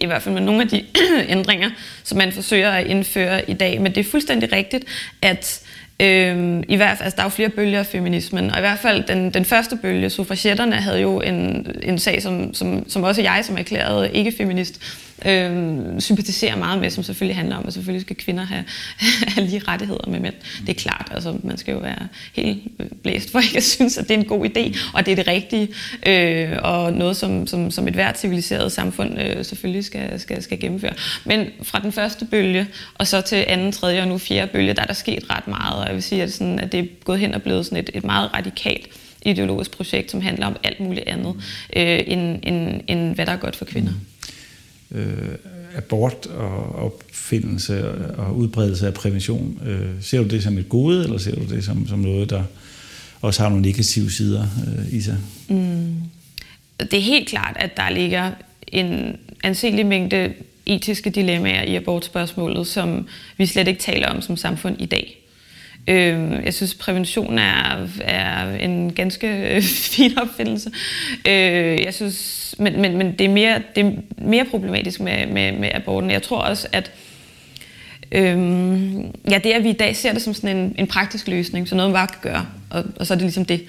i 0.00 0.06
hvert 0.06 0.22
fald 0.22 0.34
med 0.34 0.42
nogle 0.42 0.62
af 0.62 0.68
de 0.68 0.84
ændringer, 1.28 1.70
som 2.04 2.18
man 2.18 2.32
forsøger 2.32 2.70
at 2.70 2.86
indføre 2.86 3.50
i 3.50 3.54
dag. 3.54 3.80
Men 3.80 3.94
det 3.94 4.00
er 4.00 4.10
fuldstændig 4.10 4.52
rigtigt, 4.52 4.84
at 5.22 5.65
Øhm, 6.02 6.62
i 6.68 6.76
hvert 6.76 6.98
fald, 6.98 7.04
altså, 7.04 7.16
der 7.16 7.22
er 7.22 7.26
jo 7.26 7.30
flere 7.30 7.48
bølger 7.48 7.78
af 7.78 7.86
feminismen, 7.86 8.50
og 8.50 8.56
i 8.56 8.60
hvert 8.60 8.78
fald 8.78 9.04
den, 9.04 9.30
den 9.30 9.44
første 9.44 9.76
bølge, 9.76 10.10
suffragetterne, 10.10 10.76
havde 10.76 11.00
jo 11.00 11.20
en, 11.20 11.66
en 11.82 11.98
sag, 11.98 12.22
som, 12.22 12.54
som, 12.54 12.88
som 12.88 13.02
også 13.02 13.22
jeg 13.22 13.40
som 13.44 13.58
erklæret 13.58 14.10
ikke-feminist 14.12 14.80
øh, 15.24 16.00
sympatiserer 16.00 16.56
meget 16.56 16.80
med, 16.80 16.90
som 16.90 17.04
selvfølgelig 17.04 17.36
handler 17.36 17.56
om, 17.56 17.66
at 17.66 17.72
selvfølgelig 17.72 18.02
skal 18.02 18.16
kvinder 18.16 18.44
have, 18.44 18.64
have 19.34 19.46
lige 19.46 19.62
rettigheder 19.68 20.10
med 20.10 20.20
mænd. 20.20 20.34
Det 20.60 20.68
er 20.68 20.74
klart, 20.74 21.08
altså 21.14 21.36
man 21.42 21.56
skal 21.58 21.72
jo 21.72 21.78
være 21.78 22.08
helt 22.32 22.62
blæst 23.02 23.30
for 23.30 23.38
ikke 23.38 23.56
at 23.56 23.64
synes, 23.64 23.98
at 23.98 24.08
det 24.08 24.14
er 24.14 24.18
en 24.18 24.24
god 24.24 24.46
idé, 24.46 24.78
og 24.94 25.06
det 25.06 25.12
er 25.12 25.16
det 25.16 25.26
rigtige, 25.26 25.68
øh, 26.06 26.58
og 26.62 26.92
noget, 26.92 27.16
som, 27.16 27.46
som, 27.46 27.70
som 27.70 27.88
et 27.88 27.94
hvert 27.94 28.18
civiliseret 28.18 28.72
samfund 28.72 29.20
øh, 29.20 29.44
selvfølgelig 29.44 29.84
skal, 29.84 30.20
skal, 30.20 30.42
skal 30.42 30.60
gennemføre. 30.60 30.94
Men 31.24 31.46
fra 31.62 31.78
den 31.78 31.92
første 31.92 32.24
bølge, 32.24 32.66
og 32.94 33.06
så 33.06 33.20
til 33.20 33.44
anden, 33.48 33.72
tredje 33.72 34.02
og 34.02 34.08
nu 34.08 34.18
fjerde 34.18 34.52
bølge, 34.52 34.74
der 34.74 34.82
er 34.82 34.86
der 34.86 34.94
sket 34.94 35.30
ret 35.30 35.48
meget, 35.48 35.80
og 35.80 35.86
jeg 35.86 35.94
vil 35.94 36.02
sige, 36.02 36.22
at, 36.22 36.32
sådan, 36.32 36.58
at 36.58 36.72
det 36.72 36.80
er 36.80 36.84
gået 37.04 37.18
hen 37.18 37.34
og 37.34 37.42
blevet 37.42 37.66
sådan 37.66 37.78
et, 37.78 37.90
et 37.94 38.04
meget 38.04 38.34
radikalt 38.34 38.88
ideologisk 39.26 39.70
projekt, 39.70 40.10
som 40.10 40.20
handler 40.20 40.46
om 40.46 40.56
alt 40.64 40.80
muligt 40.80 41.08
andet, 41.08 41.34
øh, 41.76 42.00
end, 42.06 42.38
end, 42.42 42.80
end 42.86 43.14
hvad 43.14 43.26
der 43.26 43.32
er 43.32 43.36
godt 43.36 43.56
for 43.56 43.64
kvinder. 43.64 43.92
Mm. 43.92 44.15
Øh, 44.92 45.34
abort 45.76 46.26
og 46.26 46.74
opfindelse 46.74 47.90
og 48.18 48.36
udbredelse 48.36 48.86
af 48.86 48.94
prævention, 48.94 49.60
øh, 49.66 49.90
ser 50.00 50.22
du 50.22 50.28
det 50.28 50.42
som 50.42 50.58
et 50.58 50.68
gode, 50.68 51.04
eller 51.04 51.18
ser 51.18 51.34
du 51.34 51.54
det 51.54 51.64
som, 51.64 51.88
som 51.88 51.98
noget, 51.98 52.30
der 52.30 52.42
også 53.20 53.42
har 53.42 53.48
nogle 53.48 53.62
negative 53.62 54.10
sider 54.10 54.46
øh, 54.66 54.94
i 54.94 55.00
sig? 55.00 55.18
Mm. 55.48 55.94
Det 56.80 56.94
er 56.94 57.02
helt 57.02 57.28
klart, 57.28 57.56
at 57.60 57.76
der 57.76 57.90
ligger 57.90 58.30
en 58.68 59.16
anselig 59.44 59.86
mængde 59.86 60.32
etiske 60.66 61.10
dilemmaer 61.10 61.62
i 61.62 61.76
abortspørgsmålet, 61.76 62.66
som 62.66 63.08
vi 63.36 63.46
slet 63.46 63.68
ikke 63.68 63.80
taler 63.80 64.08
om 64.08 64.22
som 64.22 64.36
samfund 64.36 64.76
i 64.78 64.86
dag. 64.86 65.22
Øh, 65.88 66.44
jeg 66.44 66.54
synes, 66.54 66.74
prævention 66.74 67.38
er, 67.38 67.88
er 68.00 68.56
en 68.56 68.92
ganske 68.92 69.54
øh, 69.54 69.62
fin 69.94 70.18
opfindelse. 70.18 70.70
Øh, 71.28 71.84
jeg 71.84 71.94
synes, 71.94 72.45
men, 72.56 72.80
men, 72.80 72.98
men 72.98 73.12
det, 73.12 73.24
er 73.24 73.28
mere, 73.28 73.62
det 73.76 73.86
er 73.86 73.90
mere 74.18 74.44
problematisk 74.44 75.00
med, 75.00 75.26
med, 75.26 75.52
med 75.52 75.70
aborten. 75.74 76.10
Jeg 76.10 76.22
tror 76.22 76.38
også, 76.38 76.68
at 76.72 76.92
Øhm, 78.12 78.96
ja, 79.30 79.38
det 79.44 79.52
at 79.52 79.64
vi 79.64 79.70
i 79.70 79.72
dag 79.72 79.96
ser 79.96 80.12
det 80.12 80.22
som 80.22 80.34
sådan 80.34 80.56
en, 80.56 80.74
en 80.78 80.86
praktisk 80.86 81.28
løsning, 81.28 81.68
så 81.68 81.74
noget 81.74 81.90
man 81.90 81.98
bare 81.98 82.06
kan 82.06 82.32
gøre, 82.32 82.46
og, 82.70 82.84
og 82.96 83.06
så 83.06 83.14
er 83.14 83.16
det 83.16 83.22
ligesom 83.22 83.44
det, 83.44 83.64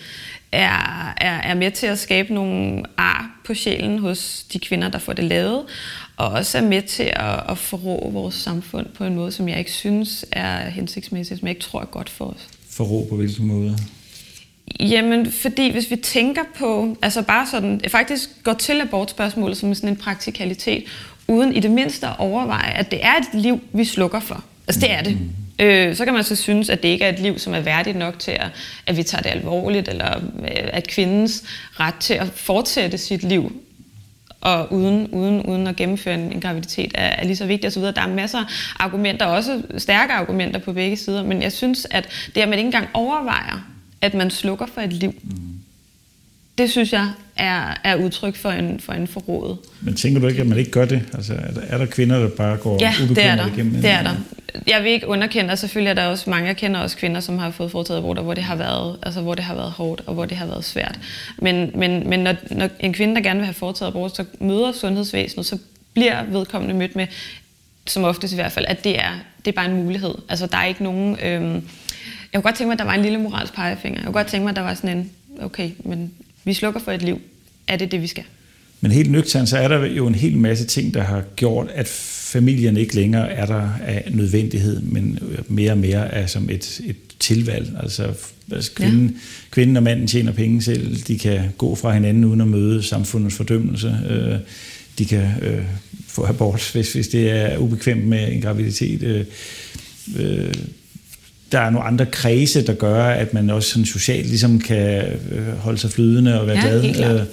er, 0.52 1.14
er, 1.18 1.42
er 1.42 1.54
med 1.54 1.72
til 1.72 1.88
at 1.88 2.00
skabe 2.00 2.34
nogle 2.34 2.84
ar 2.98 3.40
på 3.46 3.54
sjælen 3.54 4.00
hos 4.00 4.46
de 4.54 4.60
kvinder, 4.60 4.90
der 4.90 5.00
får 5.00 5.14
det 5.14 5.24
lavet, 5.24 5.64
og 6.18 6.28
også 6.28 6.58
er 6.58 6.62
med 6.62 6.82
til 6.82 7.12
at, 7.16 7.44
at 7.50 7.58
forrå 7.58 8.10
vores 8.10 8.36
samfund 8.36 8.88
på 8.96 9.04
en 9.04 9.16
måde, 9.16 9.32
som 9.32 9.50
jeg 9.50 9.60
ikke 9.60 9.72
synes 9.72 10.26
er 10.32 10.70
hensigtsmæssigt, 10.70 11.40
som 11.40 11.48
jeg 11.48 11.56
ikke 11.56 11.66
tror 11.66 11.82
er 11.82 11.86
godt 11.86 12.10
for 12.10 12.26
os. 12.26 12.48
Forrå 12.70 13.08
på 13.10 13.16
hvilken 13.16 13.48
måde? 13.48 13.78
Jamen, 14.80 15.32
fordi 15.32 15.72
hvis 15.72 15.92
vi 15.92 15.96
tænker 15.96 16.42
på, 16.58 16.98
altså 17.02 17.22
bare 17.22 17.48
sådan, 17.48 17.82
faktisk 17.88 18.30
går 18.44 18.54
til 18.54 18.82
abortspørgsmålet 18.82 19.58
som 19.58 19.76
sådan 19.76 19.90
en 19.90 19.96
praktikalitet, 19.96 20.84
uden 21.28 21.56
i 21.56 21.60
det 21.60 21.72
mindste 21.72 22.08
at 22.08 22.16
overveje, 22.20 22.74
at 22.74 22.92
det 22.92 23.06
er 23.06 23.14
et 23.14 23.42
liv, 23.42 23.60
vi 23.74 23.86
slukker 23.86 24.20
for. 24.20 24.44
Altså 24.68 24.82
det 24.82 24.92
er 24.92 25.02
det. 25.02 25.18
Mm. 25.20 25.66
Øh, 25.66 25.96
så 25.96 26.06
kan 26.06 26.14
man 26.14 26.24
så 26.24 26.36
synes, 26.36 26.70
at 26.70 26.84
det 26.84 26.90
ikke 26.90 27.06
er 27.06 27.10
et 27.10 27.20
liv, 27.20 27.40
som 27.40 27.54
er 27.54 27.60
værdigt 27.60 27.98
nok 27.98 28.20
til, 28.20 28.32
at, 28.32 28.48
at 28.86 28.98
vi 28.98 29.04
tager 29.04 29.22
det 29.22 29.30
alvorligt, 29.30 29.88
eller 29.88 30.18
øh, 30.18 30.52
at 30.52 30.88
kvindens 30.88 31.44
ret 31.80 31.96
til 31.96 32.14
at 32.14 32.28
fortsætte 32.28 32.98
sit 32.98 33.24
liv 33.24 33.62
og 34.42 34.74
uden, 34.74 35.08
uden, 35.08 35.42
uden 35.42 35.68
at 35.68 35.76
gennemføre 35.76 36.16
en, 36.16 36.32
en 36.32 36.42
graviditet 36.42 36.92
er, 36.96 37.06
er 37.06 37.24
lige 37.24 37.36
så 37.36 37.46
vigtigt 37.46 37.78
osv. 37.78 37.84
Der 37.84 38.02
er 38.02 38.08
masser 38.08 38.40
af 38.40 38.46
argumenter, 38.80 39.26
også 39.26 39.62
stærke 39.78 40.14
argumenter 40.14 40.60
på 40.60 40.74
begge 40.74 40.98
sider, 40.98 41.24
men 41.24 41.42
jeg 41.42 41.52
synes, 41.52 41.88
at 41.92 42.10
det, 42.36 42.42
at 42.42 42.50
man 42.50 42.60
ikke 42.60 42.68
engang 42.68 42.88
overvejer, 42.94 43.67
at 44.02 44.14
man 44.14 44.32
slukker 44.32 44.66
for 44.74 44.82
et 44.82 44.94
liv, 44.94 45.14
mm. 45.24 45.38
det 46.58 46.72
synes 46.72 46.94
jeg 46.94 47.12
er, 47.38 47.74
er 47.84 47.96
udtryk 47.96 48.36
for 48.36 48.50
en, 48.50 48.80
for 48.80 48.94
en 48.94 49.08
forrådet. 49.08 49.58
Men 49.82 49.96
tænker 49.96 50.22
du 50.22 50.28
ikke, 50.28 50.42
at 50.42 50.48
man 50.48 50.58
ikke 50.58 50.72
gør 50.72 50.86
det? 50.86 51.02
Altså, 51.14 51.34
er, 51.34 51.52
der, 51.52 51.62
er 51.62 51.78
der 51.78 51.86
kvinder, 51.86 52.20
der 52.20 52.30
bare 52.30 52.58
går 52.58 52.78
ja, 52.82 52.94
det 53.10 53.26
er 53.26 53.36
der. 53.36 53.48
igennem? 53.48 53.74
det 53.74 53.90
er 53.90 54.04
der. 54.04 54.16
Jeg 54.68 54.84
vil 54.84 54.92
ikke 54.92 55.08
underkende, 55.08 55.52
og 55.52 55.58
selvfølgelig 55.58 55.90
er 55.90 55.94
der 55.94 56.06
også 56.06 56.30
mange, 56.30 56.48
jeg 56.48 56.58
kender 56.58 56.80
også 56.80 56.98
kvinder, 56.98 57.22
som 57.22 57.38
har 57.38 57.52
fået 57.52 57.72
foretaget 57.72 58.00
aborter, 58.00 58.22
hvor 58.22 58.34
det 58.34 58.44
har 58.44 58.56
været, 58.56 58.98
altså, 59.04 59.22
hvor 59.22 59.36
det 59.36 59.44
har 59.44 59.56
været 59.56 59.72
hårdt, 59.72 60.02
og 60.06 60.14
hvor 60.14 60.26
det 60.26 60.38
har 60.38 60.46
været 60.46 60.66
svært. 60.66 61.00
Men, 61.38 61.72
men, 61.76 62.10
men 62.10 62.20
når, 62.20 62.36
når 62.52 62.70
en 62.80 62.94
kvinde, 62.94 63.16
der 63.16 63.22
gerne 63.22 63.40
vil 63.40 63.46
have 63.46 63.54
foretaget 63.54 63.92
abort, 63.92 64.16
så 64.16 64.26
møder 64.40 64.72
sundhedsvæsenet, 64.72 65.46
så 65.46 65.58
bliver 65.94 66.24
vedkommende 66.24 66.76
mødt 66.76 66.96
med, 66.96 67.08
som 67.88 68.04
oftest 68.04 68.34
i 68.34 68.36
hvert 68.36 68.52
fald, 68.52 68.66
at 68.68 68.84
det 68.84 69.00
er, 69.00 69.12
det 69.46 69.52
er 69.52 69.56
bare 69.56 69.66
en 69.66 69.76
mulighed. 69.84 70.16
Altså, 70.30 70.46
der 70.46 70.58
er 70.58 70.66
ikke 70.66 70.84
nogen... 70.84 71.18
Øhm, 71.24 71.64
jeg 72.34 72.42
kunne 72.42 72.50
godt 72.50 72.56
tænke 72.56 72.68
mig, 72.68 72.74
at 72.74 72.80
der 72.80 72.86
var 72.86 72.94
en 72.94 73.02
lille 73.02 73.18
moralsk 73.18 73.54
pegefinger. 73.54 74.00
Jeg 74.00 74.06
kunne 74.06 74.14
godt 74.14 74.28
tænke 74.28 74.44
mig, 74.44 74.50
at 74.50 74.56
der 74.56 74.62
var 74.62 74.74
sådan 74.74 74.98
en, 74.98 75.12
okay, 75.40 75.70
men 75.86 76.12
vi 76.44 76.54
slukker 76.54 76.80
for 76.80 76.92
et 76.92 77.02
liv 77.02 77.22
er 77.68 77.78
det 77.78 77.92
det, 77.92 78.02
vi 78.02 78.08
skal. 78.08 78.24
Men 78.82 78.92
helt 78.92 79.12
nøgternt, 79.12 79.50
så 79.50 79.58
er 79.58 79.68
der 79.68 79.86
jo 79.86 80.08
en 80.08 80.16
hel 80.16 80.38
masse 80.38 80.66
ting, 80.66 80.94
der 80.94 81.04
har 81.04 81.24
gjort, 81.36 81.68
at 81.74 81.88
familien 82.32 82.78
ikke 82.78 82.96
længere 82.96 83.32
er 83.32 83.46
der 83.46 83.70
af 83.86 84.12
nødvendighed, 84.12 84.82
men 84.82 85.20
mere 85.48 85.72
og 85.72 85.78
mere 85.78 86.08
er 86.08 86.28
som 86.28 86.50
et, 86.50 86.82
et 86.86 86.96
tilvalg. 87.20 87.78
Altså, 87.84 88.14
altså 88.52 88.72
kvinden, 88.76 89.08
ja. 89.08 89.20
kvinden 89.52 89.78
og 89.78 89.84
manden 89.84 90.08
tjener 90.08 90.32
penge 90.32 90.62
selv, 90.62 90.96
de 90.96 91.20
kan 91.20 91.42
gå 91.58 91.76
fra 91.76 91.94
hinanden 91.94 92.26
uden 92.26 92.42
at 92.42 92.48
møde 92.48 92.84
samfundets 92.84 93.36
fordømmelse. 93.36 93.98
Øh, 94.10 94.40
de 94.98 95.06
kan 95.06 95.28
øh, 95.42 95.64
få 96.08 96.26
abort, 96.26 96.70
hvis, 96.74 96.94
hvis 96.94 97.08
det 97.08 97.32
er 97.32 97.58
ubekvemt 97.58 98.08
med 98.08 98.32
en 98.32 98.42
graviditet. 98.42 99.04
Øh, 99.04 99.26
øh, 100.16 100.54
der 101.52 101.60
er 101.60 101.70
nogle 101.70 101.88
andre 101.88 102.06
kredse, 102.06 102.66
der 102.66 102.74
gør, 102.74 103.04
at 103.04 103.34
man 103.34 103.50
også 103.50 103.70
sådan 103.70 103.86
socialt 103.86 104.28
ligesom 104.28 104.60
kan 104.60 105.04
øh, 105.32 105.58
holde 105.58 105.78
sig 105.78 105.92
flydende 105.92 106.42
og 106.42 106.48
være 106.48 106.58
ja, 106.58 106.92
glad. 106.94 107.26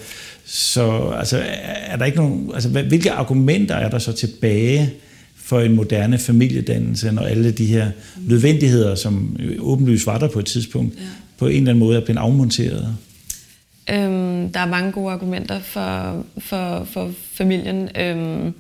Så 0.44 1.12
altså, 1.18 1.42
er 1.87 1.97
der 1.97 2.04
ikke 2.04 2.18
nogen, 2.18 2.50
altså, 2.54 2.68
hvilke 2.68 3.12
argumenter 3.12 3.75
er 3.75 3.90
der 3.90 3.99
så 3.99 4.12
tilbage 4.12 4.90
for 5.37 5.61
en 5.61 5.75
moderne 5.75 6.18
familiedannelse, 6.18 7.12
når 7.12 7.23
alle 7.23 7.50
de 7.50 7.66
her 7.66 7.90
nødvendigheder, 8.16 8.94
som 8.94 9.37
åbenlyst 9.59 10.06
var 10.06 10.18
der 10.18 10.28
på 10.28 10.38
et 10.38 10.47
tidspunkt, 10.47 10.94
ja. 10.94 11.00
på 11.38 11.47
en 11.47 11.56
eller 11.56 11.71
anden 11.71 11.78
måde 11.78 11.97
er 11.97 12.04
blevet 12.04 12.18
afmonteret? 12.18 12.97
Øhm, 13.90 14.52
der 14.52 14.61
er 14.61 14.66
mange 14.66 14.92
gode 14.92 15.12
argumenter 15.12 15.61
for, 15.61 16.25
for, 16.38 16.87
for 16.90 17.12
familien. 17.33 17.88
Øhm, 17.97 18.54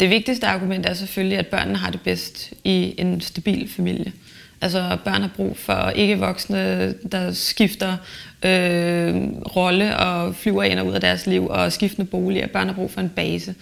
det 0.00 0.10
vigtigste 0.10 0.46
argument 0.46 0.86
er 0.86 0.94
selvfølgelig, 0.94 1.38
at 1.38 1.46
børnene 1.46 1.78
har 1.78 1.90
det 1.90 2.00
bedst 2.00 2.52
i 2.64 2.94
en 2.98 3.20
stabil 3.20 3.68
familie. 3.76 4.12
Altså 4.60 4.98
børn 5.04 5.20
har 5.20 5.30
brug 5.36 5.56
for 5.56 5.90
ikke 5.90 6.18
voksne, 6.18 6.94
der 7.12 7.32
skifter 7.32 7.96
øh, 8.44 9.16
rolle 9.56 9.96
og 9.96 10.34
flyver 10.34 10.62
ind 10.62 10.78
og 10.78 10.86
ud 10.86 10.92
af 10.92 11.00
deres 11.00 11.26
liv 11.26 11.46
og 11.46 11.72
skiftende 11.72 12.06
boliger. 12.10 12.46
Børn 12.46 12.66
har 12.66 12.74
brug 12.74 12.90
for 12.90 13.00
en 13.00 13.08
base. 13.08 13.54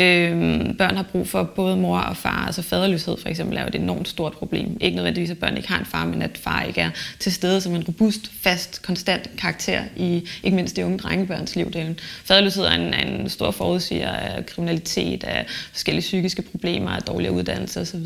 Øh, 0.00 0.30
børn 0.78 0.96
har 0.96 1.02
brug 1.02 1.28
for 1.28 1.42
både 1.42 1.76
mor 1.76 1.98
og 1.98 2.16
far. 2.16 2.46
Altså 2.46 2.62
faderløshed 2.62 3.16
for 3.20 3.28
eksempel 3.28 3.56
er 3.56 3.62
jo 3.62 3.68
et 3.68 3.74
enormt 3.74 4.08
stort 4.08 4.32
problem. 4.32 4.76
Ikke 4.80 4.96
nødvendigvis, 4.96 5.30
at 5.30 5.38
børn 5.38 5.56
ikke 5.56 5.68
har 5.68 5.78
en 5.78 5.86
far, 5.86 6.06
men 6.06 6.22
at 6.22 6.38
far 6.38 6.62
ikke 6.62 6.80
er 6.80 6.90
til 7.18 7.32
stede 7.32 7.60
som 7.60 7.74
en 7.74 7.84
robust, 7.88 8.30
fast, 8.42 8.82
konstant 8.82 9.30
karakter 9.38 9.80
i 9.96 10.28
ikke 10.42 10.56
mindst 10.56 10.76
de 10.76 10.86
unge 10.86 10.98
drengebørns 10.98 11.56
liv. 11.56 11.66
Det 11.66 11.76
er 11.76 11.86
en, 11.86 11.98
faderløshed 12.24 12.64
er 12.64 12.74
en, 12.74 12.94
en 12.94 13.28
stor 13.28 13.50
forudsiger 13.50 14.10
af 14.10 14.46
kriminalitet, 14.46 15.24
af 15.24 15.46
forskellige 15.72 16.02
psykiske 16.02 16.42
problemer, 16.42 16.90
af 16.90 17.02
dårligere 17.02 17.34
uddannelse 17.34 17.80
osv. 17.80 18.04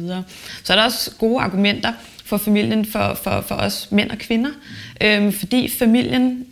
Så 0.64 0.72
er 0.72 0.76
der 0.76 0.84
også 0.84 1.10
gode 1.18 1.40
argumenter 1.42 1.92
for 2.26 2.36
familien, 2.36 2.84
for, 2.84 3.18
for, 3.22 3.40
for 3.40 3.54
os 3.54 3.88
mænd 3.90 4.10
og 4.10 4.18
kvinder. 4.18 4.50
Øhm, 5.00 5.32
fordi 5.32 5.68
familien 5.68 6.46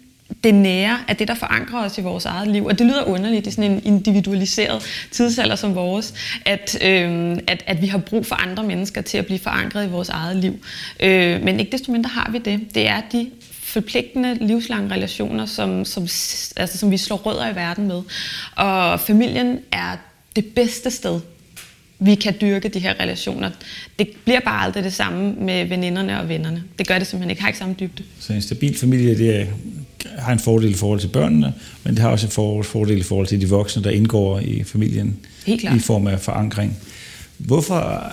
det 0.44 0.54
nære 0.54 0.98
er 1.08 1.14
det, 1.14 1.28
der 1.28 1.34
forankrer 1.34 1.84
os 1.84 1.98
i 1.98 2.00
vores 2.00 2.24
eget 2.24 2.48
liv. 2.48 2.66
Og 2.66 2.78
det 2.78 2.86
lyder 2.86 3.04
underligt 3.04 3.46
i 3.46 3.50
sådan 3.50 3.70
en 3.70 3.82
individualiseret 3.84 4.82
tidsalder 5.10 5.56
som 5.56 5.74
vores, 5.74 6.14
at, 6.44 6.78
øhm, 6.82 7.38
at, 7.46 7.64
at 7.66 7.82
vi 7.82 7.86
har 7.86 7.98
brug 7.98 8.26
for 8.26 8.34
andre 8.34 8.62
mennesker 8.62 9.00
til 9.00 9.18
at 9.18 9.26
blive 9.26 9.38
forankret 9.38 9.86
i 9.86 9.90
vores 9.90 10.08
eget 10.08 10.36
liv. 10.36 10.64
Øh, 11.00 11.42
men 11.42 11.60
ikke 11.60 11.72
desto 11.72 11.92
mindre 11.92 12.10
har 12.10 12.30
vi 12.32 12.38
det. 12.38 12.60
Det 12.74 12.88
er 12.88 13.00
de 13.12 13.30
forpligtende 13.50 14.46
livslange 14.46 14.94
relationer, 14.94 15.46
som, 15.46 15.84
som, 15.84 16.02
altså, 16.56 16.78
som 16.78 16.90
vi 16.90 16.96
slår 16.96 17.16
rødder 17.16 17.50
i 17.50 17.54
verden 17.54 17.88
med. 17.88 18.02
Og 18.56 19.00
familien 19.00 19.58
er 19.72 19.96
det 20.36 20.44
bedste 20.44 20.90
sted 20.90 21.20
vi 21.98 22.14
kan 22.14 22.34
dyrke 22.40 22.68
de 22.68 22.78
her 22.78 22.94
relationer. 23.00 23.50
Det 23.98 24.08
bliver 24.24 24.40
bare 24.40 24.64
aldrig 24.64 24.84
det 24.84 24.92
samme 24.92 25.34
med 25.34 25.64
veninderne 25.64 26.20
og 26.20 26.28
vennerne. 26.28 26.62
Det 26.78 26.88
gør 26.88 26.98
det 26.98 27.06
simpelthen 27.06 27.30
ikke. 27.30 27.42
Har 27.42 27.48
ikke 27.48 27.58
samme 27.58 27.74
dybde. 27.80 28.02
Så 28.20 28.32
en 28.32 28.42
stabil 28.42 28.78
familie, 28.78 29.18
det 29.18 29.48
har 30.18 30.32
en 30.32 30.38
fordel 30.38 30.70
i 30.70 30.74
forhold 30.74 31.00
til 31.00 31.08
børnene, 31.08 31.54
men 31.84 31.94
det 31.94 32.02
har 32.02 32.08
også 32.08 32.26
en 32.26 32.64
fordel 32.64 32.98
i 32.98 33.02
forhold 33.02 33.26
til 33.26 33.40
de 33.40 33.48
voksne, 33.48 33.84
der 33.84 33.90
indgår 33.90 34.38
i 34.38 34.64
familien 34.64 35.18
i 35.46 35.78
form 35.78 36.06
af 36.06 36.20
forankring. 36.20 36.78
Hvorfor 37.38 38.12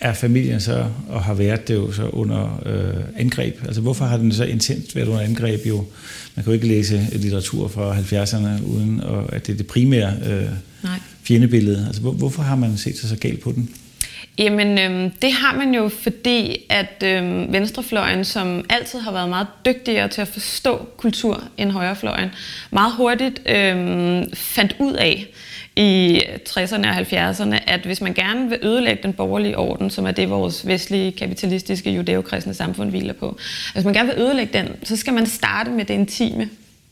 er 0.00 0.14
familien 0.14 0.60
så, 0.60 0.86
og 1.08 1.24
har 1.24 1.34
været 1.34 1.68
det 1.68 1.74
jo 1.74 1.92
så 1.92 2.08
under 2.08 2.62
øh, 2.66 3.04
angreb? 3.16 3.60
Altså 3.64 3.80
hvorfor 3.80 4.04
har 4.04 4.16
den 4.16 4.32
så 4.32 4.44
intenst 4.44 4.96
været 4.96 5.08
under 5.08 5.20
angreb 5.20 5.66
jo? 5.66 5.76
Man 6.34 6.44
kan 6.44 6.46
jo 6.46 6.52
ikke 6.52 6.68
læse 6.68 7.06
litteratur 7.12 7.68
fra 7.68 7.96
70'erne, 7.96 8.64
uden 8.66 9.02
at 9.28 9.46
det 9.46 9.52
er 9.52 9.56
det 9.56 9.66
primære 9.66 10.12
øh, 10.26 10.48
Nej 10.82 11.00
fjendebillede? 11.28 11.84
Altså, 11.86 12.00
hvor, 12.00 12.12
hvorfor 12.12 12.42
har 12.42 12.56
man 12.56 12.76
set 12.76 12.98
sig 12.98 13.08
så 13.08 13.16
galt 13.16 13.40
på 13.40 13.52
den? 13.52 13.70
Jamen, 14.38 14.78
øh, 14.78 15.10
det 15.22 15.32
har 15.32 15.54
man 15.56 15.74
jo, 15.74 15.88
fordi 15.88 16.66
at 16.68 17.02
øh, 17.04 17.52
venstrefløjen, 17.52 18.24
som 18.24 18.64
altid 18.70 18.98
har 18.98 19.12
været 19.12 19.28
meget 19.28 19.46
dygtigere 19.66 20.08
til 20.08 20.20
at 20.20 20.28
forstå 20.28 20.88
kultur 20.96 21.44
end 21.56 21.70
højrefløjen, 21.70 22.28
meget 22.70 22.92
hurtigt 22.96 23.40
øh, 23.46 24.24
fandt 24.34 24.76
ud 24.78 24.92
af 24.92 25.26
i 25.78 26.22
60'erne 26.48 26.88
og 26.88 26.96
70'erne, 26.96 27.58
at 27.66 27.80
hvis 27.80 28.00
man 28.00 28.14
gerne 28.14 28.48
vil 28.48 28.58
ødelægge 28.62 29.02
den 29.02 29.12
borgerlige 29.12 29.58
orden, 29.58 29.90
som 29.90 30.06
er 30.06 30.10
det, 30.10 30.30
vores 30.30 30.66
vestlige, 30.66 31.12
kapitalistiske, 31.12 31.90
judeokristne 31.90 32.54
samfund 32.54 32.90
hviler 32.90 33.12
på, 33.12 33.38
hvis 33.72 33.84
man 33.84 33.94
gerne 33.94 34.08
vil 34.08 34.22
ødelægge 34.22 34.58
den, 34.58 34.68
så 34.82 34.96
skal 34.96 35.14
man 35.14 35.26
starte 35.26 35.70
med 35.70 35.84
det 35.84 35.94
intime. 35.94 36.48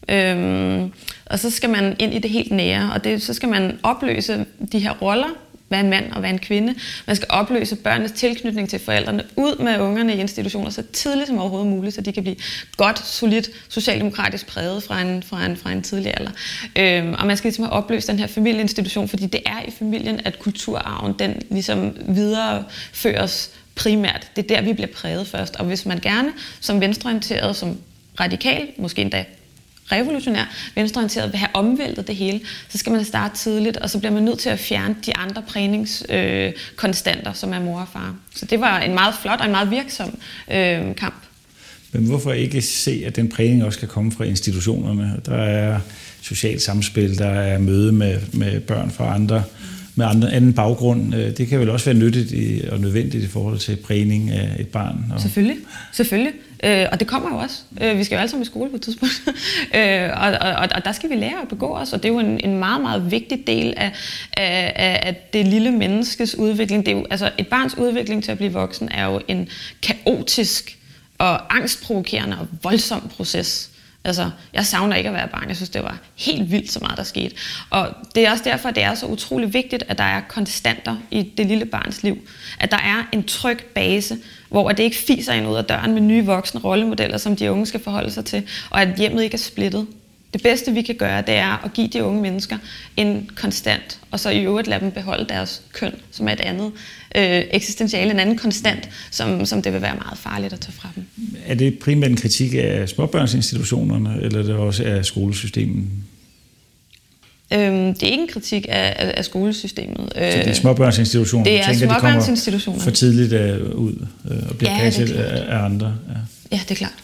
Øhm, 0.09 0.93
og 1.27 1.39
så 1.39 1.51
skal 1.51 1.71
man 1.71 1.97
ind 1.99 2.15
i 2.15 2.19
det 2.19 2.31
helt 2.31 2.53
nære, 2.53 2.93
og 2.95 3.05
det, 3.05 3.23
så 3.23 3.35
skal 3.35 3.49
man 3.49 3.79
opløse 3.83 4.45
de 4.73 4.79
her 4.79 4.93
roller, 5.03 5.29
hvad 5.69 5.81
en 5.81 5.91
mand 5.91 6.13
og 6.13 6.21
hvad 6.21 6.31
en 6.31 6.39
kvinde. 6.39 6.75
Man 7.07 7.17
skal 7.17 7.27
opløse 7.31 7.77
børnenes 7.77 8.13
tilknytning 8.13 8.69
til 8.69 8.79
forældrene 8.79 9.25
ud 9.37 9.63
med 9.63 9.81
ungerne 9.81 10.15
i 10.15 10.21
institutioner 10.21 10.71
så 10.71 10.83
tidligt 10.93 11.29
som 11.29 11.39
overhovedet 11.39 11.71
muligt, 11.71 11.95
så 11.95 12.01
de 12.01 12.13
kan 12.13 12.23
blive 12.23 12.37
godt, 12.77 13.07
solidt, 13.07 13.51
socialdemokratisk 13.69 14.47
præget 14.47 14.83
fra 14.83 15.01
en, 15.01 15.23
fra 15.23 15.47
en, 15.47 15.57
fra 15.57 15.73
en 15.73 15.83
tidlig 15.83 16.13
alder. 16.17 16.31
Øhm, 16.79 17.15
og 17.19 17.27
man 17.27 17.37
skal 17.37 17.49
ligesom 17.49 17.65
have 17.65 17.73
opløst 17.73 18.09
den 18.09 18.19
her 18.19 18.27
familieinstitution, 18.27 19.09
fordi 19.09 19.27
det 19.27 19.41
er 19.47 19.63
i 19.69 19.71
familien, 19.71 20.21
at 20.25 20.39
kulturarven 20.39 21.13
den 21.19 21.43
ligesom 21.51 21.97
videreføres 22.09 23.51
primært. 23.75 24.31
Det 24.37 24.51
er 24.51 24.57
der, 24.57 24.63
vi 24.63 24.73
bliver 24.73 24.91
præget 24.95 25.27
først. 25.27 25.57
Og 25.57 25.65
hvis 25.65 25.87
man 25.87 25.99
gerne 25.99 26.33
som 26.61 26.81
venstreorienteret, 26.81 27.57
som 27.57 27.79
radikal, 28.21 28.69
måske 28.79 29.03
endda 29.03 29.25
revolutionær, 29.93 30.45
venstreorienteret 30.75 31.33
vil 31.33 31.39
have 31.39 31.55
omvæltet 31.55 32.07
det 32.07 32.17
hele, 32.17 32.41
så 32.69 32.79
skal 32.79 32.93
man 32.93 33.05
starte 33.05 33.37
tidligt, 33.37 33.77
og 33.77 33.91
så 33.91 33.99
bliver 33.99 34.13
man 34.13 34.23
nødt 34.23 34.39
til 34.39 34.49
at 34.49 34.59
fjerne 34.59 34.97
de 35.07 35.17
andre 35.17 35.43
prægningskonstanter, 35.49 37.31
øh, 37.31 37.35
som 37.35 37.53
er 37.53 37.61
mor 37.61 37.81
og 37.81 37.89
far. 37.93 38.15
Så 38.35 38.47
det 38.47 38.61
var 38.61 38.81
en 38.81 38.95
meget 38.95 39.15
flot 39.23 39.41
og 39.41 39.47
en 39.47 39.53
meget 39.53 39.71
virksom 39.71 40.19
øh, 40.51 40.97
kamp. 40.97 41.23
Men 41.93 42.07
hvorfor 42.07 42.33
ikke 42.33 42.63
se, 42.63 43.03
at 43.07 43.17
den 43.17 43.29
prægning 43.29 43.65
også 43.65 43.79
kan 43.79 43.89
komme 43.89 44.13
fra 44.13 44.25
institutionerne? 44.25 45.21
Der 45.27 45.37
er 45.37 45.81
socialt 46.23 46.63
samspil, 46.63 47.19
der 47.19 47.31
er 47.31 47.59
møde 47.59 47.93
med, 47.93 48.21
med 48.33 48.61
børn 48.61 48.91
fra 48.91 49.15
andre 49.15 49.43
med 49.99 50.07
andre, 50.07 50.33
anden 50.33 50.53
baggrund. 50.53 51.15
Øh, 51.15 51.37
det 51.37 51.49
kan 51.49 51.61
vel 51.61 51.71
også 51.71 51.85
være 51.85 51.95
nyttigt 51.95 52.69
og 52.69 52.81
nødvendigt 52.81 53.25
i 53.25 53.29
forhold 53.29 53.59
til 53.59 53.77
prægning 53.77 54.31
af 54.31 54.57
et 54.59 54.69
barn. 54.69 55.13
Og... 55.15 55.21
Selvfølgelig, 55.21 55.57
selvfølgelig. 55.93 56.33
Øh, 56.65 56.87
og 56.93 57.01
det 57.01 57.09
kommer 57.09 57.31
jo 57.31 57.37
også. 57.37 57.63
Øh, 57.81 57.99
vi 57.99 58.05
skal 58.05 58.17
jo 58.17 58.21
alle 58.21 58.31
sammen 58.31 58.43
i 58.43 58.47
skole 58.47 58.71
på 58.71 58.77
et 58.77 58.83
tidspunkt. 58.83 59.15
øh, 59.77 60.11
og, 60.17 60.29
og, 60.41 60.69
og 60.75 60.85
der 60.85 60.93
skal 60.93 61.11
vi 61.11 61.15
lære 61.15 61.43
at 61.43 61.49
begå 61.49 61.77
os, 61.77 61.93
og 61.93 62.03
det 62.03 62.09
er 62.09 62.13
jo 62.13 62.19
en, 62.19 62.41
en 62.45 62.59
meget, 62.59 62.83
meget 62.83 63.11
vigtig 63.11 63.47
del 63.47 63.75
af, 63.77 63.93
af, 64.37 65.01
af 65.03 65.29
det 65.33 65.47
lille 65.47 65.71
menneskes 65.71 66.35
udvikling. 66.35 66.87
Det 66.87 66.93
er 66.93 66.97
jo, 66.97 67.07
altså, 67.11 67.31
et 67.39 67.49
barns 67.49 67.79
udvikling 67.79 68.25
til 68.25 68.33
at 68.33 68.39
blive 68.39 68.53
voksen 68.53 68.89
er 68.89 69.07
jo 69.07 69.21
en 69.29 69.49
kaotisk 69.83 70.79
og 71.19 71.57
angstprovokerende 71.57 72.39
og 72.41 72.47
voldsom 72.63 73.11
proces. 73.17 73.71
Altså, 74.07 74.31
jeg 74.53 74.67
savner 74.67 74.97
ikke 74.97 75.09
at 75.09 75.15
være 75.15 75.29
barn. 75.29 75.49
Jeg 75.49 75.57
synes, 75.57 75.71
det 75.71 75.83
var 75.83 75.99
helt 76.17 76.51
vildt 76.51 76.73
så 76.73 76.79
meget, 76.83 76.99
der 76.99 77.03
skete. 77.03 77.35
Og 77.71 77.89
det 78.15 78.27
er 78.27 78.31
også 78.31 78.45
derfor, 78.45 78.71
det 78.71 78.83
er 78.83 78.95
så 78.95 79.07
utrolig 79.07 79.55
vigtigt, 79.55 79.85
at 79.89 79.99
der 79.99 80.05
er 80.05 80.21
konstanter 80.29 80.97
i 81.11 81.23
det 81.37 81.47
lille 81.47 81.65
barns 81.65 82.03
liv. 82.03 82.29
At 82.61 82.71
der 82.71 82.77
er 82.77 83.09
en 83.13 83.25
tryg 83.25 83.59
base, 83.75 84.19
hvor 84.49 84.69
det 84.71 84.83
ikke 84.83 84.97
fiser 84.97 85.33
ind 85.33 85.49
ud 85.49 85.57
af 85.57 85.65
døren 85.65 85.93
med 85.93 86.03
nye 86.03 86.25
voksne 86.25 86.61
rollemodeller, 86.61 87.19
som 87.19 87.37
de 87.37 87.53
unge 87.53 87.67
skal 87.67 87.81
forholde 87.81 88.11
sig 88.11 88.25
til, 88.25 88.49
og 88.71 88.83
at 88.83 88.99
hjemmet 88.99 89.23
ikke 89.23 89.35
er 89.35 89.39
splittet. 89.39 89.87
Det 90.37 90.43
bedste, 90.43 90.73
vi 90.73 90.83
kan 90.83 90.95
gøre, 90.95 91.23
det 91.23 91.35
er 91.35 91.65
at 91.65 91.73
give 91.73 91.89
de 91.89 92.05
unge 92.05 92.23
mennesker 92.23 92.59
en 92.97 93.31
konstant, 93.37 94.01
og 94.11 94.21
så 94.21 94.31
i 94.31 94.43
øvrigt 94.43 94.69
lade 94.69 94.81
dem 94.81 94.91
beholde 94.91 95.27
deres 95.29 95.63
køn, 95.73 95.93
som 96.11 96.29
er 96.29 96.33
et 96.33 96.41
andet 96.41 96.73
øh, 97.15 97.43
eksistentiale, 97.51 98.11
en 98.11 98.21
anden 98.21 98.39
konstant, 98.39 98.89
som, 99.11 99.47
som 99.47 99.63
det 99.63 99.73
vil 99.73 99.83
være 99.83 99.97
meget 99.97 100.19
farligt 100.19 100.53
at 100.53 100.61
tage 100.61 100.73
fra 100.73 100.89
dem. 100.95 101.05
Er 101.47 101.55
det 101.55 101.79
primært 101.79 102.11
en 102.11 102.17
kritik 102.17 102.55
af 102.55 102.89
småbørnsinstitutionerne, 102.89 104.19
eller 104.23 104.39
er 104.39 104.43
det 104.43 104.55
også 104.55 104.85
af 104.85 105.05
skolesystemet? 105.05 105.85
Øhm, 107.53 107.95
det 107.95 108.03
er 108.03 108.11
ikke 108.11 108.23
en 108.23 108.29
kritik 108.29 108.67
af, 108.69 109.13
af 109.17 109.25
skolesystemet. 109.25 110.13
Så 110.15 110.21
det 110.21 110.49
er 110.49 110.53
småbørnsinstitutioner? 110.53 111.45
Det 111.45 111.61
er 111.61 111.65
tænker, 111.73 111.87
småbørnsinstitutioner. 111.87 112.81
for 112.81 112.91
tidligt 112.91 113.33
uh, 113.33 113.79
ud 113.79 114.07
uh, 114.25 114.49
og 114.49 114.57
bliver 114.57 114.73
ja, 114.73 114.79
passet 114.79 115.11
af, 115.11 115.59
af 115.59 115.65
andre? 115.65 115.97
Ja. 116.09 116.57
ja, 116.57 116.61
det 116.63 116.71
er 116.71 116.75
klart. 116.75 116.95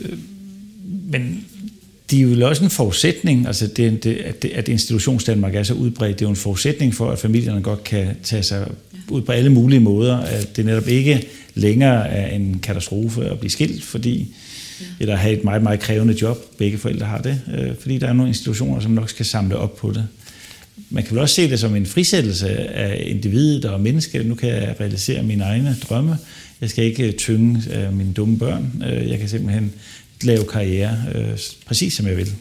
Øh, 0.00 0.18
men 1.10 1.43
de 2.14 2.20
er 2.20 2.36
jo 2.36 2.48
også 2.48 2.64
en 2.64 2.70
forudsætning, 2.70 3.46
altså 3.46 3.66
det, 3.66 4.04
det, 4.04 4.16
at, 4.16 4.42
det, 4.42 4.50
at 4.50 4.68
institutionsdanmark 4.68 5.54
er 5.54 5.62
så 5.62 5.74
udbredt, 5.74 6.18
det 6.18 6.24
er 6.24 6.26
jo 6.26 6.30
en 6.30 6.36
forudsætning 6.36 6.94
for, 6.94 7.10
at 7.10 7.18
familierne 7.18 7.62
godt 7.62 7.84
kan 7.84 8.06
tage 8.22 8.42
sig 8.42 8.66
ud 9.10 9.22
på 9.22 9.32
alle 9.32 9.50
mulige 9.50 9.80
måder, 9.80 10.16
at 10.16 10.56
det 10.56 10.64
netop 10.64 10.88
ikke 10.88 11.26
længere 11.54 12.08
er 12.08 12.36
en 12.36 12.58
katastrofe 12.62 13.24
at 13.24 13.38
blive 13.38 13.50
skilt, 13.50 13.84
fordi 13.84 14.34
ja. 14.80 14.86
eller 15.00 15.16
have 15.16 15.36
et 15.38 15.44
meget, 15.44 15.62
meget 15.62 15.80
krævende 15.80 16.16
job, 16.22 16.38
begge 16.58 16.78
forældre 16.78 17.06
har 17.06 17.18
det, 17.18 17.40
øh, 17.54 17.70
fordi 17.80 17.98
der 17.98 18.08
er 18.08 18.12
nogle 18.12 18.28
institutioner, 18.28 18.80
som 18.80 18.90
nok 18.90 19.10
skal 19.10 19.26
samle 19.26 19.56
op 19.56 19.76
på 19.76 19.92
det. 19.92 20.06
Man 20.90 21.04
kan 21.04 21.12
vel 21.12 21.20
også 21.20 21.34
se 21.34 21.50
det 21.50 21.60
som 21.60 21.76
en 21.76 21.86
frisættelse 21.86 22.48
af 22.56 23.02
individet 23.06 23.64
og 23.64 23.80
mennesket. 23.80 24.26
Nu 24.26 24.34
kan 24.34 24.48
jeg 24.48 24.74
realisere 24.80 25.22
mine 25.22 25.44
egne 25.44 25.76
drømme. 25.88 26.16
Jeg 26.60 26.70
skal 26.70 26.84
ikke 26.84 27.12
tynge 27.12 27.62
øh, 27.74 27.96
mine 27.96 28.12
dumme 28.12 28.38
børn. 28.38 28.82
Øh, 28.86 29.10
jeg 29.10 29.18
kan 29.18 29.28
simpelthen 29.28 29.72
lave 30.22 30.44
karriere, 30.44 30.98
øh, 31.14 31.38
præcis 31.66 31.94
som 31.94 32.06
jeg 32.06 32.16
vil. 32.16 32.32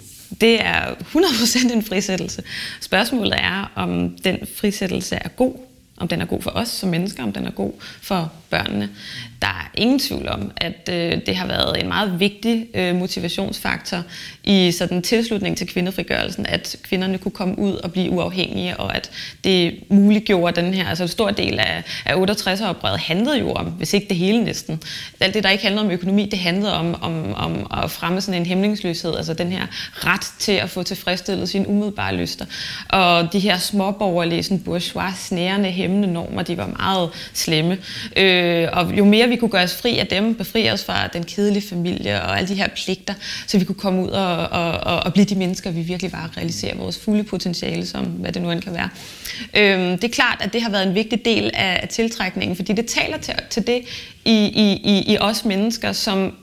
Det 0.42 0.62
er 0.62 0.96
100% 1.02 1.74
en 1.74 1.84
frisættelse. 1.84 2.44
Spørgsmålet 2.82 3.34
er, 3.34 3.72
om 3.76 4.18
den 4.24 4.38
frisættelse 4.56 5.16
er 5.16 5.30
god, 5.30 5.56
om 5.98 6.08
den 6.08 6.22
er 6.22 6.26
god 6.26 6.42
for 6.42 6.52
os 6.52 6.68
som 6.68 6.90
mennesker, 6.90 7.24
om 7.24 7.34
den 7.34 7.48
er 7.48 7.52
god 7.52 7.72
for 8.02 8.32
børnene. 8.50 8.90
Der 9.42 9.48
er 9.48 9.72
ingen 9.76 10.00
tvivl 10.00 10.28
om, 10.28 10.52
at 10.58 10.90
øh, 10.92 11.18
det 11.26 11.36
har 11.36 11.48
været 11.48 11.80
en 11.82 11.88
meget 11.88 12.20
vigtig 12.20 12.68
øh, 12.74 12.96
motivationsfaktor 12.96 14.04
i 14.44 14.72
sådan 14.72 15.02
tilslutning 15.02 15.58
til 15.58 15.68
kvindefrigørelsen, 15.68 16.46
at 16.46 16.76
kvinderne 16.84 17.18
kunne 17.18 17.32
komme 17.32 17.60
ud 17.60 17.74
og 17.74 17.92
blive 17.92 18.12
uafhængige, 18.12 18.78
og 18.78 18.96
at 18.96 19.12
det 19.44 19.80
muliggjorde 19.90 20.62
den 20.62 20.74
her, 20.74 20.88
altså 20.88 21.04
en 21.04 21.08
stor 21.08 21.32
del 21.32 21.60
af, 21.60 21.84
af 22.06 22.16
68-oprøret 22.16 22.98
handlede 22.98 23.40
jo 23.40 23.52
om, 23.52 23.66
hvis 23.66 23.94
ikke 23.94 24.08
det 24.08 24.18
hele 24.18 24.44
næsten. 24.44 24.82
Alt 25.20 25.34
det, 25.34 25.44
der 25.44 25.50
ikke 25.50 25.64
handlede 25.64 25.86
om 25.86 25.92
økonomi, 25.92 26.26
det 26.26 26.40
handlede 26.40 26.74
om, 26.74 27.04
om, 27.04 27.34
om 27.34 27.84
at 27.84 27.92
fremme 27.92 28.22
sådan 28.22 28.42
en 28.42 28.46
hemmingsløshed, 28.46 29.16
altså 29.18 29.34
den 29.34 29.52
her 29.52 29.68
ret 29.94 30.34
til 30.40 30.52
at 30.52 30.70
få 30.70 30.84
tilfredsstillet 30.84 31.50
sine 31.50 31.68
umiddelbare 31.68 32.16
lyster. 32.16 32.46
Og 32.90 33.34
de 33.34 33.40
her 33.40 33.58
småborgerlige, 33.58 34.44
sådan 34.44 34.60
bourgeois, 34.60 35.16
snærende, 35.16 35.72
hæmmende 35.84 36.14
normer, 36.14 36.42
de 36.42 36.58
var 36.58 36.68
meget 36.68 37.10
slemme. 37.34 37.78
Øh, 38.18 38.68
og 38.74 38.98
jo 38.98 39.06
mere 39.06 39.28
vi 39.28 39.36
kunne 39.36 39.50
gøre 39.50 39.64
os 39.64 39.76
fri 39.76 39.98
af 39.98 40.08
dem, 40.08 40.36
befri 40.36 40.70
os 40.72 40.84
fra 40.84 41.08
den 41.08 41.24
kedelige 41.24 41.68
familie 41.70 42.22
og 42.22 42.38
alle 42.38 42.48
de 42.48 42.56
her 42.56 42.68
pligter, 42.76 43.14
så 43.48 43.58
vi 43.58 43.66
kunne 43.66 43.76
komme 43.76 44.04
ud 44.04 44.10
og, 44.10 44.38
og, 44.38 44.72
og, 44.72 45.00
og 45.00 45.14
blive 45.14 45.26
de 45.26 45.36
mennesker, 45.36 45.72
vi 45.72 45.82
virkelig 45.82 46.12
var 46.12 46.24
og 46.24 46.38
realisere 46.38 46.78
vores 46.78 47.00
fulde 47.00 47.24
potentiale, 47.24 47.86
som 47.86 48.06
hvad 48.06 48.32
det 48.32 48.42
nu 48.42 48.52
end 48.52 48.62
kan 48.62 48.74
være. 48.74 48.90
Øh, 49.54 49.92
det 49.92 50.04
er 50.04 50.14
klart, 50.14 50.38
at 50.42 50.54
det 50.54 50.62
har 50.62 50.70
været 50.70 50.88
en 50.88 50.96
vigtig 50.96 51.26
del 51.26 51.52
af, 51.54 51.80
af 51.82 51.88
tiltrækningen, 51.90 52.56
fordi 52.56 52.74
det 52.74 52.86
taler 52.86 53.18
til, 53.18 53.34
til 53.50 53.68
det 53.68 53.82
i, 54.26 54.36
i, 54.46 54.82
i, 54.84 55.14
i 55.14 55.18
os 55.18 55.46
mennesker, 55.46 55.92
som 55.92 56.34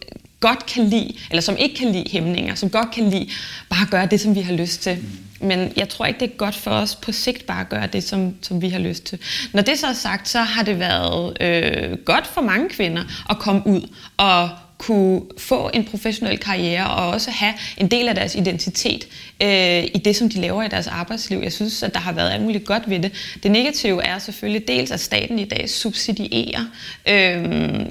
godt 0.40 0.66
kan 0.66 0.85
lide, 0.85 1.16
eller 1.31 1.40
som 1.42 1.57
ikke 1.57 1.74
kan 1.74 1.92
lide 1.92 2.11
hæmninger, 2.11 2.55
som 2.55 2.70
godt 2.70 2.90
kan 2.90 3.11
lide 3.11 3.31
bare 3.68 3.83
at 3.83 3.90
gøre 3.90 4.07
det, 4.07 4.20
som 4.20 4.35
vi 4.35 4.40
har 4.40 4.53
lyst 4.53 4.83
til. 4.83 4.98
Men 5.40 5.72
jeg 5.76 5.88
tror 5.88 6.07
ikke, 6.07 6.20
det 6.20 6.31
er 6.31 6.37
godt 6.37 6.55
for 6.55 6.70
os 6.70 6.96
på 6.96 7.12
sigt 7.12 7.46
bare 7.46 7.61
at 7.61 7.68
gøre 7.68 7.87
det, 7.87 8.05
som, 8.05 8.35
som 8.42 8.62
vi 8.62 8.68
har 8.68 8.79
lyst 8.79 9.05
til. 9.05 9.18
Når 9.53 9.62
det 9.62 9.79
så 9.79 9.87
er 9.87 9.92
sagt, 9.92 10.29
så 10.29 10.38
har 10.38 10.62
det 10.62 10.79
været 10.79 11.37
øh, 11.40 11.98
godt 12.05 12.26
for 12.26 12.40
mange 12.40 12.68
kvinder 12.68 13.03
at 13.31 13.38
komme 13.38 13.66
ud 13.66 13.88
og 14.16 14.50
kunne 14.81 15.23
få 15.38 15.71
en 15.75 15.85
professionel 15.85 16.38
karriere 16.38 16.90
og 16.90 17.09
også 17.09 17.31
have 17.31 17.53
en 17.79 17.88
del 17.88 18.09
af 18.09 18.14
deres 18.14 18.35
identitet 18.35 19.07
øh, 19.43 19.85
i 19.85 20.01
det, 20.05 20.16
som 20.16 20.31
de 20.31 20.40
laver 20.40 20.62
i 20.62 20.69
deres 20.69 20.87
arbejdsliv. 20.87 21.40
Jeg 21.43 21.53
synes, 21.53 21.83
at 21.83 21.95
der 21.95 22.01
har 22.01 22.12
været 22.12 22.31
alt 22.31 22.43
muligt 22.43 22.64
godt 22.64 22.90
ved 22.90 22.99
det. 22.99 23.12
Det 23.43 23.51
negative 23.51 24.05
er 24.05 24.19
selvfølgelig 24.19 24.69
dels, 24.69 24.90
at 24.90 25.01
staten 25.01 25.38
i 25.38 25.45
dag 25.45 25.71
subsidierer 25.71 26.61
øh, 27.09 27.43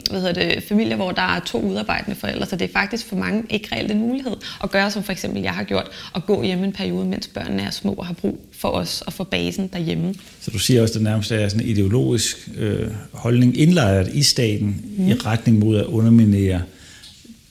hvad 0.09 0.21
hedder 0.21 0.33
det, 0.33 0.63
familier, 0.63 0.95
hvor 0.95 1.11
der 1.11 1.21
er 1.21 1.39
to 1.39 1.61
udarbejdende 1.61 2.15
forældre, 2.15 2.45
så 2.45 2.55
det 2.55 2.69
er 2.69 2.73
faktisk 2.73 3.05
for 3.05 3.15
mange 3.15 3.43
ikke 3.49 3.75
reelt 3.75 3.91
en 3.91 3.99
mulighed 3.99 4.35
at 4.63 4.71
gøre, 4.71 4.91
som 4.91 5.03
for 5.03 5.11
eksempel 5.11 5.41
jeg 5.41 5.53
har 5.53 5.63
gjort, 5.63 5.87
at 6.15 6.25
gå 6.25 6.43
hjemme 6.43 6.65
en 6.65 6.73
periode, 6.73 7.05
mens 7.05 7.27
børnene 7.27 7.63
er 7.63 7.71
små 7.71 7.91
og 7.91 8.05
har 8.05 8.13
brug 8.13 8.39
for 8.51 8.69
os 8.69 9.01
og 9.01 9.13
for 9.13 9.23
basen 9.23 9.69
derhjemme. 9.73 10.15
Så 10.41 10.51
du 10.51 10.59
siger 10.59 10.81
også, 10.81 10.91
at 10.91 10.95
det 10.95 11.03
nærmest 11.03 11.31
er 11.31 11.49
sådan 11.49 11.65
en 11.65 11.69
ideologisk 11.69 12.49
øh, 12.57 12.87
holdning 13.11 13.57
indlejret 13.57 14.09
i 14.13 14.23
staten 14.23 14.85
mm. 14.97 15.07
i 15.07 15.13
retning 15.13 15.59
mod 15.59 15.77
at 15.77 15.85
underminere 15.85 16.61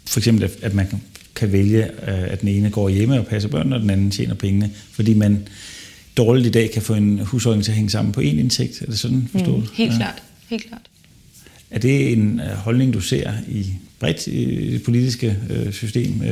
for 0.08 0.20
eksempel, 0.20 0.50
at 0.62 0.74
man 0.74 1.00
kan 1.34 1.52
vælge, 1.52 1.84
øh, 1.84 2.32
at 2.32 2.40
den 2.40 2.48
ene 2.48 2.70
går 2.70 2.88
hjemme 2.88 3.18
og 3.18 3.26
passer 3.26 3.48
børn, 3.48 3.72
og 3.72 3.80
den 3.80 3.90
anden 3.90 4.10
tjener 4.10 4.34
pengene, 4.34 4.70
fordi 4.92 5.14
man 5.14 5.48
dårligt 6.16 6.46
i 6.46 6.50
dag 6.50 6.70
kan 6.70 6.82
få 6.82 6.94
en 6.94 7.18
husholdning 7.18 7.64
til 7.64 7.72
at 7.72 7.76
hænge 7.76 7.90
sammen 7.90 8.12
på 8.12 8.20
én 8.20 8.24
indtægt. 8.24 8.82
Er 8.82 8.86
det 8.86 8.98
sådan 8.98 9.28
forstået? 9.32 9.62
Mm, 9.62 9.68
helt 9.74 9.92
ja. 9.92 9.96
klart. 9.96 10.22
Helt 10.50 10.66
klart. 10.68 10.80
Er 11.70 11.78
det 11.78 12.12
en 12.12 12.40
øh, 12.40 12.56
holdning, 12.56 12.94
du 12.94 13.00
ser 13.00 13.32
i 13.48 13.66
bredt 13.98 14.26
i 14.26 14.72
det 14.72 14.82
politiske 14.82 15.36
øh, 15.50 15.72
system, 15.72 16.22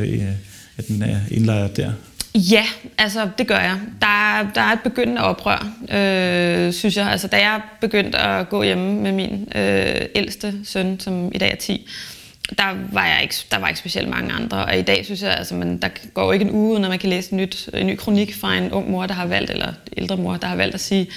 at 0.77 0.89
den 0.89 1.03
er 1.03 1.21
indlejret 1.31 1.77
der? 1.77 1.93
Ja, 2.35 2.65
altså 2.99 3.29
det 3.39 3.47
gør 3.47 3.59
jeg. 3.59 3.81
Der 4.01 4.07
er, 4.07 4.53
der 4.55 4.61
er 4.61 4.73
et 4.73 4.81
begyndende 4.85 5.23
oprør, 5.23 5.69
øh, 5.83 6.73
synes 6.73 6.97
jeg. 6.97 7.11
Altså 7.11 7.29
da 7.29 7.37
jeg 7.37 7.61
begyndte 7.81 8.19
at 8.19 8.49
gå 8.49 8.63
hjemme 8.63 9.03
med 9.03 9.13
min 9.13 9.49
øh, 9.55 10.07
ældste 10.15 10.55
søn, 10.65 11.01
som 11.01 11.31
i 11.35 11.39
dag 11.39 11.51
er 11.53 11.57
10, 11.57 11.89
der 12.51 12.93
var, 12.93 13.07
jeg 13.07 13.19
ikke, 13.23 13.35
der 13.51 13.59
var 13.59 13.69
ikke 13.69 13.79
specielt 13.79 14.09
mange 14.09 14.33
andre. 14.33 14.65
Og 14.65 14.79
i 14.79 14.83
dag 14.83 15.05
synes 15.05 15.23
jeg, 15.23 15.35
altså, 15.35 15.55
man, 15.55 15.79
der 15.79 15.89
går 16.15 16.25
jo 16.25 16.33
ikke 16.33 16.45
en 16.45 16.51
uge, 16.51 16.81
når 16.81 16.89
man 16.89 16.99
kan 16.99 17.11
læse 17.11 17.33
en, 17.33 17.39
nyt, 17.39 17.71
en 17.75 17.87
ny 17.87 17.97
kronik 17.97 18.35
fra 18.35 18.57
en 18.57 18.73
ung 18.73 18.91
mor, 18.91 19.07
der 19.07 19.15
har 19.15 19.27
valgt, 19.27 19.51
eller 19.51 19.73
ældre 19.97 20.17
mor, 20.17 20.37
der 20.37 20.47
har 20.47 20.57
valgt 20.57 20.75
at 20.75 20.81
sige, 20.81 21.09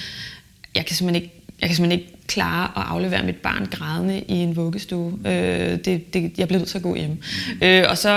jeg 0.74 0.86
kan 0.86 0.96
simpelthen 0.96 1.22
ikke, 1.22 1.34
jeg 1.60 1.68
kan 1.68 1.76
simpelthen 1.76 2.00
ikke 2.00 2.16
klare 2.26 2.64
at 2.76 2.82
aflevere 2.88 3.22
mit 3.22 3.36
barn 3.36 3.68
grædende 3.70 4.20
i 4.28 4.34
en 4.34 4.56
vuggestue. 4.56 5.18
Øh, 5.26 5.78
det, 5.84 6.14
det, 6.14 6.32
jeg 6.38 6.48
bliver 6.48 6.58
nødt 6.58 6.68
til 6.68 6.78
at 6.78 6.82
gå 6.82 6.94
hjem. 6.94 7.22
Øh, 7.62 7.84
og 7.88 7.98
så 7.98 8.10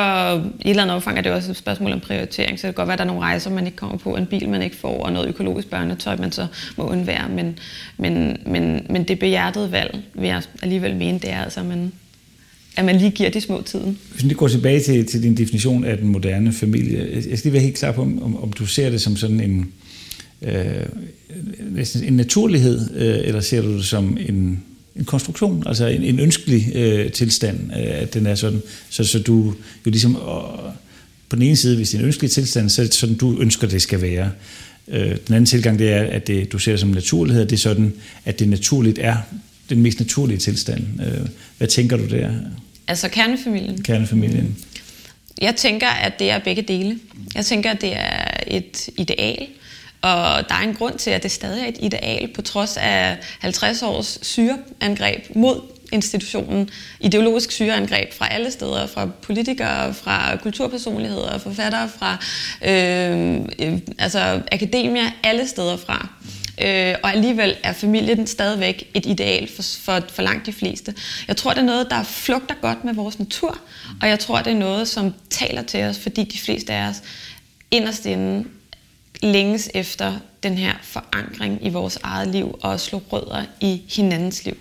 i 0.60 0.66
et 0.66 0.70
eller 0.70 0.84
andet 0.84 0.96
omfang 0.96 1.18
er 1.18 1.22
det 1.22 1.32
også 1.32 1.52
et 1.52 1.58
spørgsmål 1.58 1.92
om 1.92 2.00
prioritering, 2.00 2.60
så 2.60 2.68
det 2.68 2.76
kan 2.76 2.82
godt 2.82 2.88
være, 2.88 2.94
at 2.94 3.00
der 3.00 3.06
er 3.06 3.08
nogle 3.08 3.22
rejser, 3.22 3.50
man 3.50 3.66
ikke 3.66 3.78
kommer 3.78 3.98
på, 3.98 4.16
en 4.16 4.26
bil, 4.26 4.50
man 4.50 4.62
ikke 4.62 4.76
får, 4.76 5.04
og 5.04 5.14
noget 5.14 5.28
økologisk 5.28 5.70
børnetøj, 5.70 6.16
man 6.16 6.32
så 6.32 6.48
må 6.78 6.84
undvære. 6.84 7.30
Men, 7.30 7.60
men, 7.98 8.38
men, 8.46 8.86
men 8.90 9.04
det 9.04 9.20
behjertede 9.20 9.72
valg, 9.72 10.04
vil 10.14 10.28
jeg 10.28 10.42
alligevel 10.62 10.96
mene, 10.96 11.20
det 11.20 11.32
er 11.32 11.44
altså, 11.44 11.60
at 11.60 11.66
man, 11.66 11.92
at 12.76 12.86
man 12.86 12.98
lige 12.98 13.12
giver 13.12 13.30
de 13.30 13.42
små 13.42 13.62
tiden. 13.62 13.98
Hvis 14.14 14.30
vi 14.30 14.34
går 14.34 14.48
tilbage 14.48 14.80
til, 14.80 15.06
til 15.06 15.24
din 15.24 15.38
definition 15.38 15.84
af 15.86 15.98
den 15.98 16.08
moderne 16.08 16.54
familie, 16.54 17.10
jeg 17.14 17.24
skal 17.24 17.38
lige 17.44 17.54
være 17.54 17.62
helt 17.62 17.78
klar 17.78 17.92
på, 17.92 18.02
om, 18.02 18.44
om 18.44 18.54
du 18.54 18.66
ser 18.66 18.90
det 18.90 19.02
som 19.02 19.18
sådan 19.18 19.40
en, 19.40 19.72
øh, 20.42 20.86
en 22.04 22.14
naturlighed, 22.14 22.96
øh, 22.96 23.28
eller 23.28 23.42
ser 23.42 23.62
du 23.62 23.78
det 23.78 23.86
som 23.86 24.18
en, 24.30 24.64
en 24.96 25.06
konstruktion, 25.06 25.64
altså 25.66 25.88
en, 25.88 26.04
en 26.04 26.20
ønskelig 26.20 26.72
øh, 26.76 27.12
tilstand, 27.12 27.60
øh, 27.72 28.02
at 28.02 28.14
den 28.14 28.26
er 28.26 28.36
sådan, 28.36 28.62
så, 28.90 29.04
så 29.04 29.20
du 29.20 29.54
jo 29.86 29.92
ligesom, 29.92 30.16
og, 30.16 30.60
på 31.30 31.36
den 31.36 31.44
ene 31.44 31.56
side, 31.56 31.76
hvis 31.76 31.90
det 31.90 31.98
er 31.98 32.00
en 32.00 32.06
ønskelig 32.06 32.32
tilstand, 32.32 32.70
så 32.70 32.82
er 32.82 32.86
det 32.86 32.94
sådan, 32.94 33.16
du 33.16 33.40
ønsker, 33.40 33.68
det 33.68 33.82
skal 33.82 34.02
være. 34.02 34.32
Øh, 34.88 35.18
den 35.28 35.36
anden 35.36 35.46
tilgang, 35.46 35.80
det 35.80 35.90
er, 35.90 36.02
at 36.02 36.28
det, 36.28 36.52
du 36.52 36.60
ser 36.60 36.72
det 36.72 36.80
som 36.80 36.90
naturlighed, 36.90 37.46
det 37.46 37.54
er 37.54 37.58
sådan, 37.58 37.94
at 38.26 38.40
det 38.40 38.50
naturligt 38.50 39.00
er 39.02 39.16
den 39.70 39.82
mest 39.82 40.00
naturlige 40.00 40.38
tilstand. 40.38 40.84
Øh, 41.02 41.28
hvad 41.58 41.68
tænker 41.68 41.98
du 41.98 42.06
der? 42.06 42.32
Altså 42.88 43.10
kernefamilien? 43.10 43.84
Kernefamilien. 43.84 44.58
Jeg 45.42 45.56
tænker, 45.56 45.88
at 45.88 46.20
det 46.20 46.32
er 46.32 46.40
begge 46.40 46.62
dele. 46.62 47.00
Jeg 47.36 47.46
tænker, 47.46 47.72
at 47.72 47.82
det 47.82 47.94
er 47.96 48.28
et 48.48 48.90
ideal, 48.98 49.48
og 50.02 50.50
der 50.50 50.56
er 50.56 50.62
en 50.64 50.74
grund 50.74 50.98
til, 50.98 51.10
at 51.10 51.24
det 51.24 51.32
stadig 51.32 51.64
er 51.64 51.68
et 51.68 51.78
ideal, 51.80 52.30
på 52.36 52.42
trods 52.42 52.78
af 52.78 53.18
50 53.40 53.84
års 53.84 54.20
syreangreb 54.22 55.36
mod 55.36 55.62
institutionen. 55.92 56.70
Ideologisk 57.00 57.52
syreangreb 57.52 58.14
fra 58.14 58.28
alle 58.34 58.52
steder, 58.52 58.88
fra 58.88 59.06
politikere, 59.22 59.94
fra 59.94 60.38
kulturpersonligheder, 60.38 61.38
forfattere, 61.38 61.90
fra 62.00 62.18
øh, 62.66 63.36
øh, 63.60 63.80
altså 64.00 64.42
akademier, 64.52 65.10
alle 65.24 65.48
steder 65.48 65.78
fra. 65.78 66.10
Øh, 66.62 66.96
og 67.04 67.12
alligevel 67.12 67.56
er 67.64 67.74
familien 67.74 68.28
stadigvæk 68.28 68.90
et 68.94 69.06
ideal 69.06 69.50
for, 69.56 69.64
for, 69.64 70.02
for 70.10 70.22
langt 70.22 70.46
de 70.46 70.54
fleste. 70.54 70.94
Jeg 71.28 71.38
tror, 71.38 71.52
det 71.52 71.60
er 71.60 71.66
noget, 71.66 71.88
der 71.90 72.04
flugter 72.04 72.56
godt 72.62 72.86
med 72.86 72.94
vores 72.94 73.20
natur, 73.20 73.60
og 74.02 74.08
jeg 74.08 74.20
tror, 74.20 74.42
det 74.42 74.54
er 74.54 74.58
noget, 74.58 74.88
som 74.88 75.14
taler 75.30 75.62
til 75.62 75.84
os, 75.84 76.00
fordi 76.00 76.24
de 76.24 76.38
fleste 76.38 76.74
af 76.74 76.90
os 76.90 77.02
inderst 77.72 78.06
inde 78.06 78.46
længes 79.22 79.70
efter 79.74 80.14
den 80.44 80.58
her 80.58 80.74
forankring 80.82 81.66
i 81.66 81.70
vores 81.70 82.00
eget 82.04 82.28
liv 82.28 82.60
og 82.62 82.80
slå 82.80 83.02
rødder 83.12 83.44
i 83.62 83.82
hinandens 83.90 84.46
liv. 84.46 84.58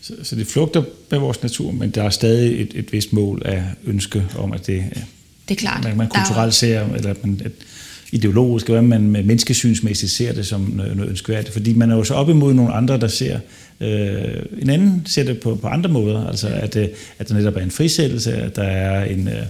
Så, 0.00 0.14
så 0.22 0.36
det 0.36 0.46
flugter 0.46 0.82
med 1.10 1.18
vores 1.18 1.42
natur, 1.42 1.70
men 1.70 1.90
der 1.90 2.02
er 2.02 2.10
stadig 2.10 2.60
et, 2.62 2.72
et 2.74 2.92
vist 2.92 3.12
mål 3.12 3.42
af 3.44 3.64
ønske 3.84 4.26
om, 4.38 4.52
at 4.52 4.66
det, 4.66 4.84
det 5.48 5.54
er 5.54 5.58
klart. 5.58 5.84
man, 5.84 5.96
man 5.96 6.08
kulturelt 6.08 6.54
ser, 6.54 6.94
eller 6.94 7.10
at 7.10 7.24
man, 7.24 7.40
at 7.44 7.52
ideologisk, 8.12 8.66
hvordan 8.66 8.88
man 8.88 9.02
menneskesynsmæssigt 9.02 10.12
ser 10.12 10.32
det 10.32 10.46
som 10.46 10.60
noget 10.60 11.08
ønskværdigt. 11.08 11.52
Fordi 11.52 11.72
man 11.72 11.90
er 11.90 11.96
jo 11.96 12.04
så 12.04 12.14
op 12.14 12.28
imod 12.28 12.54
nogle 12.54 12.72
andre, 12.72 13.00
der 13.00 13.08
ser 13.08 13.38
øh, 13.80 14.42
en 14.62 14.70
anden 14.70 15.02
ser 15.06 15.24
det 15.24 15.40
på, 15.40 15.54
på 15.54 15.66
andre 15.66 15.90
måder. 15.90 16.26
Altså 16.26 16.48
at, 16.48 16.76
øh, 16.76 16.88
at 17.18 17.28
der 17.28 17.34
netop 17.34 17.56
er 17.56 17.60
en 17.60 17.70
frisættelse, 17.70 18.32
at 18.32 18.56
der 18.56 18.62
er 18.62 19.04
en, 19.04 19.28
øh, 19.28 19.42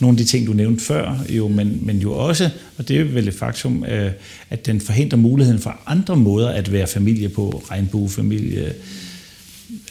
nogle 0.00 0.14
af 0.14 0.18
de 0.18 0.24
ting, 0.24 0.46
du 0.46 0.52
nævnte 0.52 0.84
før, 0.84 1.24
jo, 1.28 1.48
men, 1.48 1.78
men 1.82 1.98
jo 1.98 2.12
også, 2.12 2.50
og 2.78 2.88
det 2.88 3.00
er 3.00 3.04
vel 3.04 3.28
et 3.28 3.34
faktum, 3.34 3.84
øh, 3.84 4.10
at 4.50 4.66
den 4.66 4.80
forhindrer 4.80 5.18
muligheden 5.18 5.60
for 5.60 5.80
andre 5.86 6.16
måder 6.16 6.48
at 6.48 6.72
være 6.72 6.86
familie 6.86 7.28
på, 7.28 7.62
regnbuefamilie, 7.70 8.72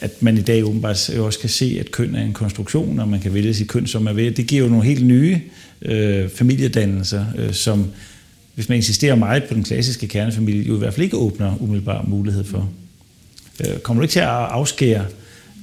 at 0.02 0.24
man 0.24 0.38
i 0.38 0.42
dag 0.42 0.66
åbenbart 0.66 1.10
også 1.10 1.40
kan 1.40 1.50
se, 1.50 1.78
at 1.80 1.92
køn 1.92 2.16
er 2.16 2.22
en 2.22 2.34
konstruktion, 2.34 3.00
og 3.00 3.08
man 3.08 3.20
kan 3.20 3.34
vælge 3.34 3.54
sit 3.54 3.68
køn, 3.68 3.88
som 3.88 4.02
man 4.02 4.16
vil. 4.16 4.38
Det 4.38 4.48
giver 4.48 4.64
jo 4.64 4.70
nogle 4.70 4.86
helt 4.86 5.06
nye 5.06 5.42
øh, 5.82 6.30
familiedannelser, 6.30 7.26
øh, 7.38 7.54
som 7.54 7.86
hvis 8.60 8.70
man 8.70 8.76
insisterer 8.76 9.16
meget 9.16 9.44
på 9.44 9.54
den 9.54 9.64
klassiske 9.64 10.08
kernefamilie, 10.08 10.64
jo 10.64 10.76
i 10.76 10.78
hvert 10.78 10.94
fald 10.94 11.04
ikke 11.04 11.18
åbner 11.18 11.56
umiddelbar 11.60 12.06
mulighed 12.08 12.44
for. 12.44 12.70
Øh, 13.60 13.80
kommer 13.80 14.02
du 14.02 14.04
ikke 14.04 14.12
til 14.12 14.20
at 14.20 14.28
afskære 14.28 15.06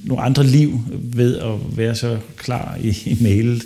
nogle 0.03 0.23
andre 0.23 0.43
liv 0.43 0.79
ved 0.91 1.37
at 1.37 1.77
være 1.77 1.95
så 1.95 2.17
klar 2.37 2.77
i, 2.81 2.89
i 3.05 3.17
mailet? 3.21 3.63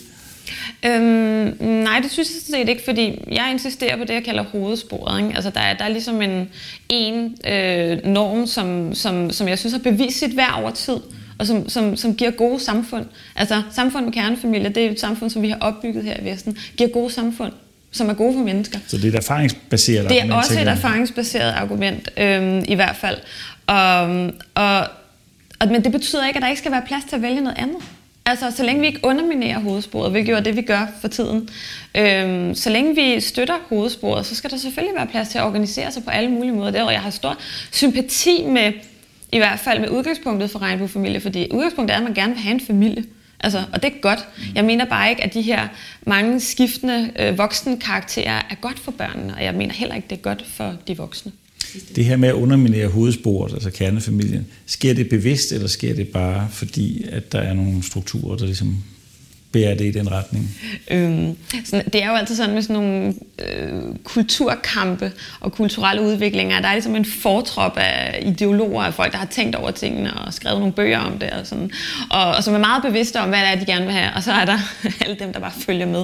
Øhm, 0.86 1.64
nej, 1.64 2.00
det 2.00 2.12
synes 2.12 2.30
jeg 2.30 2.58
set 2.58 2.70
ikke, 2.70 2.84
fordi 2.84 3.24
jeg 3.32 3.50
insisterer 3.52 3.98
på 3.98 4.04
det, 4.04 4.14
jeg 4.14 4.24
kalder 4.24 4.44
hovedsporet. 4.44 5.22
Ikke? 5.22 5.36
Altså, 5.36 5.50
der, 5.50 5.60
er, 5.60 5.78
der 5.78 5.84
er 5.84 5.90
ligesom 5.90 6.22
en, 6.22 6.50
en 6.90 7.36
øh, 7.48 7.98
norm, 8.06 8.48
som, 8.48 8.96
som, 8.96 9.30
som 9.30 9.48
jeg 9.48 9.60
synes 9.60 9.74
har 9.74 9.80
bevist 9.80 10.20
sit 10.20 10.38
værd 10.38 10.54
over 10.62 10.72
tid, 10.72 10.98
og 11.40 11.48
som, 11.48 11.70
som, 11.70 11.96
som 11.96 12.16
giver 12.16 12.32
gode 12.32 12.60
samfund. 12.60 13.06
Altså, 13.36 13.62
samfund 13.72 14.06
med 14.06 14.14
kernefamilie, 14.14 14.70
det 14.70 14.86
er 14.86 14.92
et 14.92 15.00
samfund, 15.00 15.30
som 15.30 15.42
vi 15.42 15.50
har 15.50 15.58
opbygget 15.62 16.04
her 16.04 16.20
i 16.22 16.26
Vesten, 16.26 16.58
giver 16.78 16.90
gode 16.90 17.12
samfund 17.12 17.52
som 17.92 18.10
er 18.10 18.14
gode 18.14 18.34
for 18.34 18.40
mennesker. 18.40 18.80
Så 18.88 18.98
det 18.98 19.06
er 19.06 19.10
et 19.10 19.16
erfaringsbaseret 19.16 20.00
argument? 20.00 20.24
Det 20.24 20.32
er 20.32 20.36
også 20.36 20.60
et 20.60 20.68
erfaringsbaseret 20.68 21.52
argument, 21.52 22.10
øhm, 22.18 22.66
i 22.68 22.76
hvert 22.76 22.96
fald. 22.96 23.18
Og, 23.68 24.02
og, 24.56 24.88
og, 25.60 25.68
men 25.68 25.84
det 25.84 25.92
betyder 25.92 26.28
ikke, 26.28 26.38
at 26.38 26.42
der 26.42 26.50
ikke 26.50 26.60
skal 26.60 26.72
være 26.72 26.84
plads 26.88 27.04
til 27.04 27.16
at 27.16 27.22
vælge 27.22 27.42
noget 27.42 27.58
andet. 27.58 27.78
Altså, 28.26 28.52
så 28.52 28.64
længe 28.64 28.82
vi 28.82 28.88
ikke 28.88 29.00
underminerer 29.04 29.60
hovedsporet, 29.60 30.12
hvilket 30.12 30.36
er 30.36 30.40
det, 30.40 30.56
vi 30.56 30.62
gør 30.62 30.88
for 31.02 31.08
tiden, 31.08 31.50
øhm, 31.98 32.56
så 32.56 32.70
længe 32.70 32.96
vi 32.96 33.20
støtter 33.20 33.54
hovedsporet, 33.70 34.26
så 34.26 34.36
skal 34.36 34.52
der 34.52 34.58
selvfølgelig 34.58 34.96
være 34.96 35.08
plads 35.08 35.30
til 35.30 35.38
at 35.38 35.44
organisere 35.44 35.92
sig 35.92 36.04
på 36.04 36.10
alle 36.10 36.30
mulige 36.30 36.52
måder. 36.52 36.72
Der, 36.72 36.84
og 36.84 36.94
jeg 36.94 37.02
har 37.02 37.10
stor 37.10 37.38
sympati 37.72 38.46
med, 38.46 38.74
i 39.32 39.38
hvert 39.38 39.60
fald 39.60 39.80
med 39.80 39.90
udgangspunktet 39.90 40.52
for 40.52 40.60
regnbuefamilie, 40.60 41.20
fordi 41.20 41.48
udgangspunktet 41.52 41.94
er, 41.94 41.98
at 41.98 42.04
man 42.04 42.14
gerne 42.14 42.34
vil 42.34 42.42
have 42.42 42.54
en 42.54 42.62
familie. 42.68 43.04
Altså, 43.44 43.64
og 43.74 43.84
det 43.84 43.92
er 43.92 44.02
godt. 44.02 44.20
Jeg 44.56 44.66
mener 44.66 44.86
bare 44.86 45.10
ikke, 45.10 45.24
at 45.24 45.34
de 45.34 45.42
her 45.42 45.68
mange 46.08 46.40
skiftende 46.40 47.12
øh, 47.20 47.38
voksne 47.38 47.80
karakterer 47.80 48.42
er 48.50 48.56
godt 48.62 48.80
for 48.80 48.92
børnene, 48.92 49.36
og 49.36 49.44
jeg 49.44 49.54
mener 49.54 49.74
heller 49.74 49.96
ikke, 49.96 50.08
det 50.10 50.18
er 50.18 50.22
godt 50.22 50.46
for 50.48 50.76
de 50.88 50.98
voksne. 50.98 51.32
Det 51.96 52.06
her 52.06 52.18
med 52.18 52.30
at 52.30 52.34
underminere 52.34 52.88
hovedsporet, 52.88 53.54
altså 53.54 53.72
kernefamilien, 53.72 54.48
sker 54.66 54.94
det 54.94 55.10
bevidst, 55.10 55.52
eller 55.52 55.68
sker 55.68 55.96
det 55.96 56.08
bare 56.08 56.48
fordi, 56.52 57.06
at 57.10 57.32
der 57.32 57.40
er 57.40 57.54
nogle 57.54 57.84
strukturer, 57.84 58.38
der 58.38 58.46
ligesom 58.46 58.84
bærer 59.52 59.76
det 59.76 59.86
i 59.86 59.92
den 59.92 60.12
retning? 60.12 60.58
Øhm, 60.92 61.38
sådan, 61.66 61.86
det 61.86 62.04
er 62.04 62.08
jo 62.08 62.16
altid 62.16 62.36
sådan 62.36 62.54
med 62.54 62.62
sådan 62.62 62.76
nogle 62.76 63.14
øh, 63.50 63.96
kulturkampe 64.04 65.12
og 65.40 65.52
kulturelle 65.52 66.02
udviklinger. 66.02 66.62
Der 66.62 66.68
er 66.68 66.74
ligesom 66.74 66.96
en 66.96 67.06
fortrop 67.06 67.78
af 67.78 68.24
ideologer 68.26 68.84
af 68.84 68.94
folk, 68.94 69.12
der 69.12 69.18
har 69.18 69.26
tænkt 69.26 69.56
over 69.56 69.72
tingene 69.72 70.14
og 70.14 70.34
skrevet 70.34 70.60
nogle 70.60 70.74
bøger 70.74 71.00
om 71.00 71.20
det. 71.20 71.30
Og, 71.30 71.48
sådan, 71.48 71.72
og, 72.10 72.32
og 72.32 72.44
som 72.44 72.54
er 72.54 72.60
meget 72.60 72.84
bevidste 72.84 73.20
om, 73.20 73.30
hvad 73.30 73.40
det 73.40 73.48
er, 73.48 73.56
de 73.56 73.66
gerne 73.66 73.86
vil 73.86 73.94
have. 73.94 74.14
Og 74.16 74.24
så 74.24 74.32
er 74.32 74.46
der 74.46 74.58
alle 75.02 75.16
dem, 75.20 75.34
der 75.34 75.40
bare 75.40 75.54
følger 75.60 75.86
med. 75.86 76.04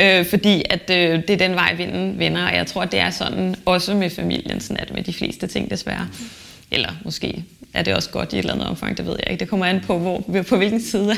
Øh, 0.00 0.26
fordi 0.26 0.62
at 0.70 0.90
øh, 0.90 1.22
det 1.28 1.30
er 1.30 1.48
den 1.48 1.54
vej, 1.54 1.74
vinden 1.74 2.18
vinder. 2.18 2.46
Og 2.46 2.54
jeg 2.54 2.66
tror, 2.66 2.84
det 2.84 3.00
er 3.00 3.10
sådan 3.10 3.54
også 3.64 3.94
med 3.94 4.10
familien, 4.10 4.60
sådan 4.60 4.76
at 4.76 4.94
med 4.94 5.02
de 5.02 5.12
fleste 5.12 5.46
ting 5.46 5.70
desværre. 5.70 6.08
Eller 6.70 6.88
måske 7.04 7.44
er 7.74 7.82
det 7.82 7.94
også 7.94 8.10
godt 8.10 8.32
i 8.32 8.36
et 8.36 8.38
eller 8.38 8.52
andet 8.52 8.68
omfang, 8.68 8.96
det 8.96 9.06
ved 9.06 9.16
jeg 9.18 9.32
ikke. 9.32 9.40
Det 9.40 9.48
kommer 9.48 9.66
an 9.66 9.80
på, 9.86 9.98
hvor, 9.98 10.42
på 10.48 10.56
hvilken 10.56 10.82
side 10.82 11.12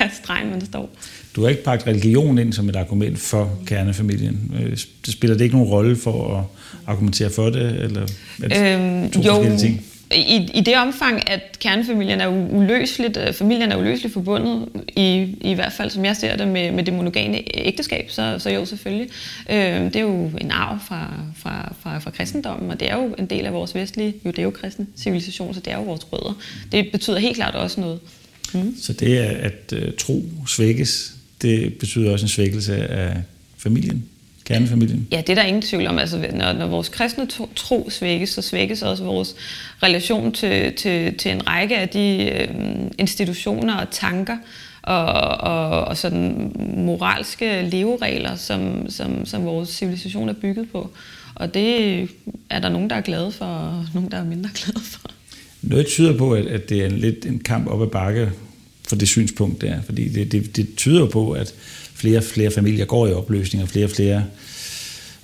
af 0.00 0.10
stregen 0.22 0.50
man 0.50 0.66
står. 0.66 0.90
Du 1.36 1.42
har 1.42 1.48
ikke 1.48 1.64
bragt 1.64 1.86
religion 1.86 2.38
ind 2.38 2.52
som 2.52 2.68
et 2.68 2.76
argument 2.76 3.18
for 3.18 3.58
kernefamilien. 3.66 4.54
Øh, 4.60 4.70
det 5.06 5.12
spiller 5.12 5.36
det 5.36 5.44
ikke 5.44 5.56
nogen 5.56 5.70
rolle 5.70 5.96
for 5.96 6.38
at 6.38 6.44
argumentere 6.86 7.30
for 7.30 7.50
det? 7.50 7.82
Eller 7.82 8.06
er 8.42 8.48
det 8.48 9.02
øhm, 9.02 9.10
to 9.10 9.20
jo, 9.22 9.58
ting? 9.58 9.86
I, 10.14 10.50
i 10.54 10.60
det 10.60 10.76
omfang, 10.76 11.30
at 11.30 11.58
kernefamilien 11.58 12.20
er 12.20 12.28
uløseligt, 12.28 13.16
øh, 13.16 13.32
familien 13.32 13.72
er 13.72 13.76
uløseligt 13.76 14.12
forbundet, 14.12 14.68
i, 14.96 15.36
i 15.40 15.54
hvert 15.54 15.72
fald 15.72 15.90
som 15.90 16.04
jeg 16.04 16.16
ser 16.16 16.36
det 16.36 16.48
med, 16.48 16.70
med 16.72 16.84
det 16.84 16.94
monogame 16.94 17.58
ægteskab, 17.66 18.10
så, 18.10 18.36
så 18.38 18.50
jo 18.50 18.64
selvfølgelig. 18.64 19.08
Øh, 19.50 19.56
det 19.84 19.96
er 19.96 20.00
jo 20.00 20.30
en 20.40 20.50
arv 20.50 20.78
fra, 20.88 21.14
fra, 21.36 21.74
fra, 21.82 21.98
fra 21.98 22.10
kristendommen, 22.10 22.70
og 22.70 22.80
det 22.80 22.90
er 22.90 22.96
jo 22.96 23.14
en 23.18 23.26
del 23.26 23.46
af 23.46 23.52
vores 23.52 23.74
vestlige 23.74 24.14
judæo-kristne 24.24 24.86
civilisation, 24.96 25.54
så 25.54 25.60
det 25.60 25.72
er 25.72 25.76
jo 25.76 25.82
vores 25.82 26.12
rødder. 26.12 26.38
Det 26.72 26.92
betyder 26.92 27.18
helt 27.18 27.36
klart 27.36 27.54
også 27.54 27.80
noget. 27.80 28.00
Mm. 28.54 28.76
Så 28.82 28.92
det, 28.92 29.16
at 29.18 29.72
øh, 29.72 29.92
tro 29.98 30.24
svækkes, 30.48 31.14
det 31.42 31.74
betyder 31.74 32.12
også 32.12 32.24
en 32.24 32.28
svækkelse 32.28 32.86
af 32.86 33.22
familien? 33.58 34.04
Kernefamilien? 34.52 35.08
Ja, 35.12 35.16
det 35.16 35.28
er 35.28 35.34
der 35.34 35.42
ingen 35.42 35.62
tvivl 35.62 35.86
om. 35.86 35.98
Altså, 35.98 36.26
når, 36.32 36.52
når 36.52 36.66
vores 36.66 36.88
kristne 36.88 37.26
tro 37.56 37.90
svækkes, 37.90 38.30
så 38.30 38.42
svækkes 38.42 38.82
også 38.82 39.04
vores 39.04 39.34
relation 39.82 40.32
til, 40.32 40.72
til, 40.74 41.14
til 41.14 41.30
en 41.30 41.48
række 41.48 41.78
af 41.78 41.88
de 41.88 42.30
øh, 42.32 42.48
institutioner 42.98 43.76
og 43.76 43.90
tanker 43.90 44.36
og, 44.82 45.04
og, 45.40 45.84
og 45.84 45.96
sådan 45.96 46.52
moralske 46.76 47.62
leveregler, 47.62 48.36
som, 48.36 48.90
som, 48.90 49.26
som 49.26 49.44
vores 49.44 49.68
civilisation 49.68 50.28
er 50.28 50.32
bygget 50.32 50.68
på. 50.72 50.90
Og 51.34 51.54
det 51.54 52.08
er 52.50 52.58
der 52.58 52.68
nogen, 52.68 52.90
der 52.90 52.96
er 52.96 53.00
glade 53.00 53.32
for, 53.32 53.44
og 53.44 53.86
nogen, 53.94 54.10
der 54.10 54.16
er 54.16 54.24
mindre 54.24 54.50
glade 54.64 54.80
for. 54.84 55.10
Noget 55.62 55.86
tyder 55.86 56.18
på, 56.18 56.32
at, 56.32 56.46
at 56.46 56.68
det 56.68 56.82
er 56.82 56.86
en, 56.86 56.98
lidt 56.98 57.26
en 57.26 57.38
kamp 57.38 57.66
op 57.66 57.82
ad 57.82 57.86
bakke 57.86 58.30
for 58.88 58.96
det 58.96 59.08
synspunkt 59.08 59.60
der, 59.60 59.82
fordi 59.82 60.08
det, 60.08 60.32
det, 60.32 60.56
det 60.56 60.74
tyder 60.76 61.06
på, 61.06 61.32
at 61.32 61.54
flere 61.94 62.18
og 62.18 62.24
flere 62.24 62.50
familier 62.50 62.84
går 62.84 63.06
i 63.06 63.12
opløsning, 63.12 63.62
og 63.62 63.68
flere 63.68 63.86
og 63.86 63.90
flere 63.90 64.24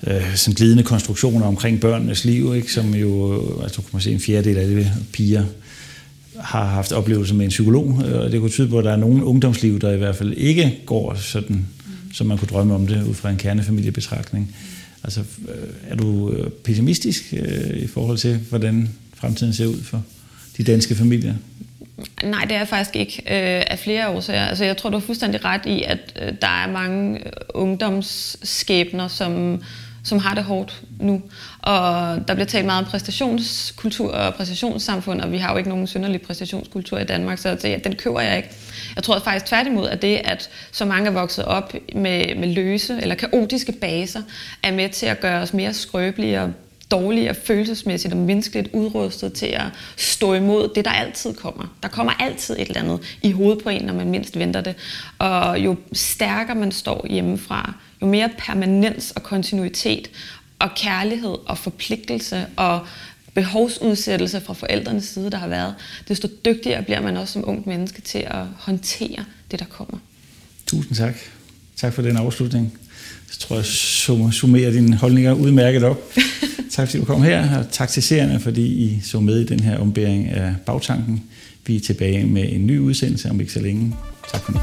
øh, 0.07 0.37
sådan 0.37 0.55
glidende 0.55 0.83
konstruktioner 0.83 1.47
omkring 1.47 1.81
børnenes 1.81 2.25
liv, 2.25 2.55
ikke? 2.55 2.73
som 2.73 2.95
jo, 2.95 3.43
altså 3.63 3.83
kunne 3.83 3.91
man 3.93 4.03
se 4.03 4.13
en 4.13 4.21
fjerdedel 4.21 4.57
af 4.57 4.67
det 4.67 4.93
piger 5.13 5.45
har 6.41 6.65
haft 6.65 6.93
oplevelser 6.93 7.35
med 7.35 7.45
en 7.45 7.49
psykolog, 7.49 8.03
og 8.15 8.33
det 8.33 8.41
kunne 8.41 8.51
tyde 8.51 8.69
på, 8.69 8.79
at 8.79 8.85
der 8.85 8.93
er 8.93 8.97
nogle 8.97 9.25
ungdomsliv, 9.25 9.81
der 9.81 9.93
i 9.93 9.97
hvert 9.97 10.17
fald 10.17 10.33
ikke 10.33 10.79
går 10.87 11.15
sådan, 11.15 11.57
mm. 11.57 12.15
som 12.15 12.27
man 12.27 12.39
kunne 12.39 12.49
drømme 12.49 12.75
om 12.75 12.87
det, 12.87 13.07
ud 13.07 13.15
fra 13.15 13.31
en 13.31 13.37
kernefamiliebetragtning. 13.37 14.57
Altså, 15.05 15.21
er 15.89 15.97
du 15.97 16.35
pessimistisk 16.65 17.33
i 17.77 17.87
forhold 17.87 18.19
til, 18.19 18.39
hvordan 18.49 18.89
fremtiden 19.15 19.53
ser 19.55 19.67
ud 19.67 19.83
for 19.83 20.05
de 20.57 20.65
danske 20.65 20.95
familier? 20.95 21.35
Nej, 22.23 22.45
det 22.45 22.53
er 22.53 22.59
jeg 22.59 22.69
faktisk 22.69 22.97
ikke 22.97 23.23
øh, 23.27 23.63
af 23.71 23.79
flere 23.79 24.09
årsager. 24.09 24.47
Altså, 24.47 24.65
jeg 24.65 24.77
tror, 24.77 24.91
du 24.91 24.99
har 24.99 25.07
fuldstændig 25.07 25.45
ret 25.45 25.67
i, 25.67 25.83
at 25.83 25.99
øh, 26.23 26.33
der 26.41 26.63
er 26.65 26.73
mange 26.73 27.19
øh, 27.19 27.33
ungdomsskæbner, 27.55 29.09
som, 29.09 29.63
som 30.05 30.19
har 30.19 30.35
det 30.35 30.45
hårdt 30.45 30.83
nu. 31.01 31.23
Og 31.59 31.83
der 32.29 32.35
bliver 32.35 32.47
talt 32.47 32.67
meget 32.67 32.85
om 32.85 32.91
præstationskultur 32.91 34.13
og 34.13 34.35
præstationssamfund, 34.35 35.21
og 35.21 35.33
vi 35.33 35.39
har 35.39 35.53
jo 35.53 35.59
ikke 35.59 35.71
nogen 35.71 35.87
synderlig 35.87 36.23
præstationskultur 36.23 36.99
i 36.99 37.05
Danmark, 37.05 37.39
så 37.39 37.55
det, 37.55 37.85
den 37.85 37.97
køber 37.97 38.21
jeg 38.21 38.37
ikke. 38.37 38.49
Jeg 38.97 39.05
tror 39.05 39.19
faktisk 39.19 39.47
tværtimod, 39.47 39.89
at 39.89 40.03
det, 40.03 40.21
at 40.25 40.51
så 40.73 40.85
mange 40.85 41.09
er 41.09 41.13
vokset 41.13 41.45
op 41.45 41.75
med, 41.95 42.35
med 42.35 42.49
løse 42.49 42.99
eller 43.03 43.15
kaotiske 43.15 43.73
baser, 43.73 44.23
er 44.63 44.73
med 44.73 44.89
til 44.89 45.07
at 45.07 45.21
gøre 45.21 45.43
os 45.43 45.55
mere 45.55 45.75
skrøbelige 45.75 46.41
og 46.41 46.53
dårligere 46.91 47.35
følelsesmæssigt 47.35 48.15
og 48.15 48.21
menneskeligt 48.21 48.69
udrustet 48.73 49.33
til 49.33 49.47
at 49.47 49.67
stå 49.97 50.35
imod 50.35 50.69
det, 50.75 50.85
der 50.85 50.91
altid 50.91 51.35
kommer. 51.35 51.77
Der 51.83 51.89
kommer 51.89 52.13
altid 52.13 52.55
et 52.59 52.69
eller 52.69 52.81
andet 52.81 53.01
i 53.23 53.33
hovedet 53.33 53.63
på 53.63 53.69
en, 53.69 53.85
når 53.85 53.95
man 53.95 54.11
mindst 54.11 54.39
venter 54.39 54.61
det. 54.61 54.75
Og 55.19 55.59
jo 55.59 55.77
stærkere 55.93 56.57
man 56.57 56.73
står 56.73 57.07
hjemmefra, 57.11 57.75
jo 58.03 58.07
mere 58.07 58.31
permanens 58.39 59.11
og 59.11 59.23
kontinuitet 59.23 60.11
og 60.59 60.71
kærlighed 60.77 61.37
og 61.47 61.59
forpligtelse 61.59 62.47
og 62.57 62.81
behovsudsættelse 63.35 64.41
fra 64.41 64.55
forældrenes 64.55 65.05
side, 65.05 65.31
der 65.31 65.37
har 65.37 65.49
været, 65.49 65.75
desto 66.09 66.29
dygtigere 66.45 66.83
bliver 66.83 67.01
man 67.01 67.17
også 67.17 67.33
som 67.33 67.49
ung 67.49 67.69
menneske 67.69 68.03
til 68.03 68.19
at 68.19 68.45
håndtere 68.59 69.25
det, 69.51 69.59
der 69.59 69.65
kommer. 69.65 69.99
Tusind 70.67 70.97
tak. 70.97 71.15
Tak 71.77 71.93
for 71.93 72.03
den 72.03 72.17
afslutning. 72.17 72.79
Så 73.31 73.39
tror 73.39 73.57
jeg, 73.57 73.65
summerer 74.35 74.71
dine 74.71 74.97
holdninger 74.97 75.33
udmærket 75.33 75.85
op 75.85 75.99
tak 76.79 76.89
fordi 76.89 76.99
du 76.99 77.05
kom 77.05 77.23
her, 77.23 77.59
og 77.59 77.71
tak 77.71 77.89
til 77.89 78.03
seerne, 78.03 78.41
fordi 78.41 78.63
I 78.63 79.01
så 79.03 79.21
med 79.21 79.41
i 79.41 79.45
den 79.45 79.61
her 79.61 79.79
ombæring 79.79 80.29
af 80.29 80.55
bagtanken. 80.67 81.23
Vi 81.67 81.77
er 81.77 81.81
tilbage 81.81 82.27
med 82.27 82.53
en 82.53 82.67
ny 82.67 82.79
udsendelse 82.79 83.31
om 83.31 83.41
ikke 83.41 83.53
så 83.53 83.61
længe. 83.61 83.95
Tak 84.33 84.41
for 84.41 84.53
nu. 84.53 84.59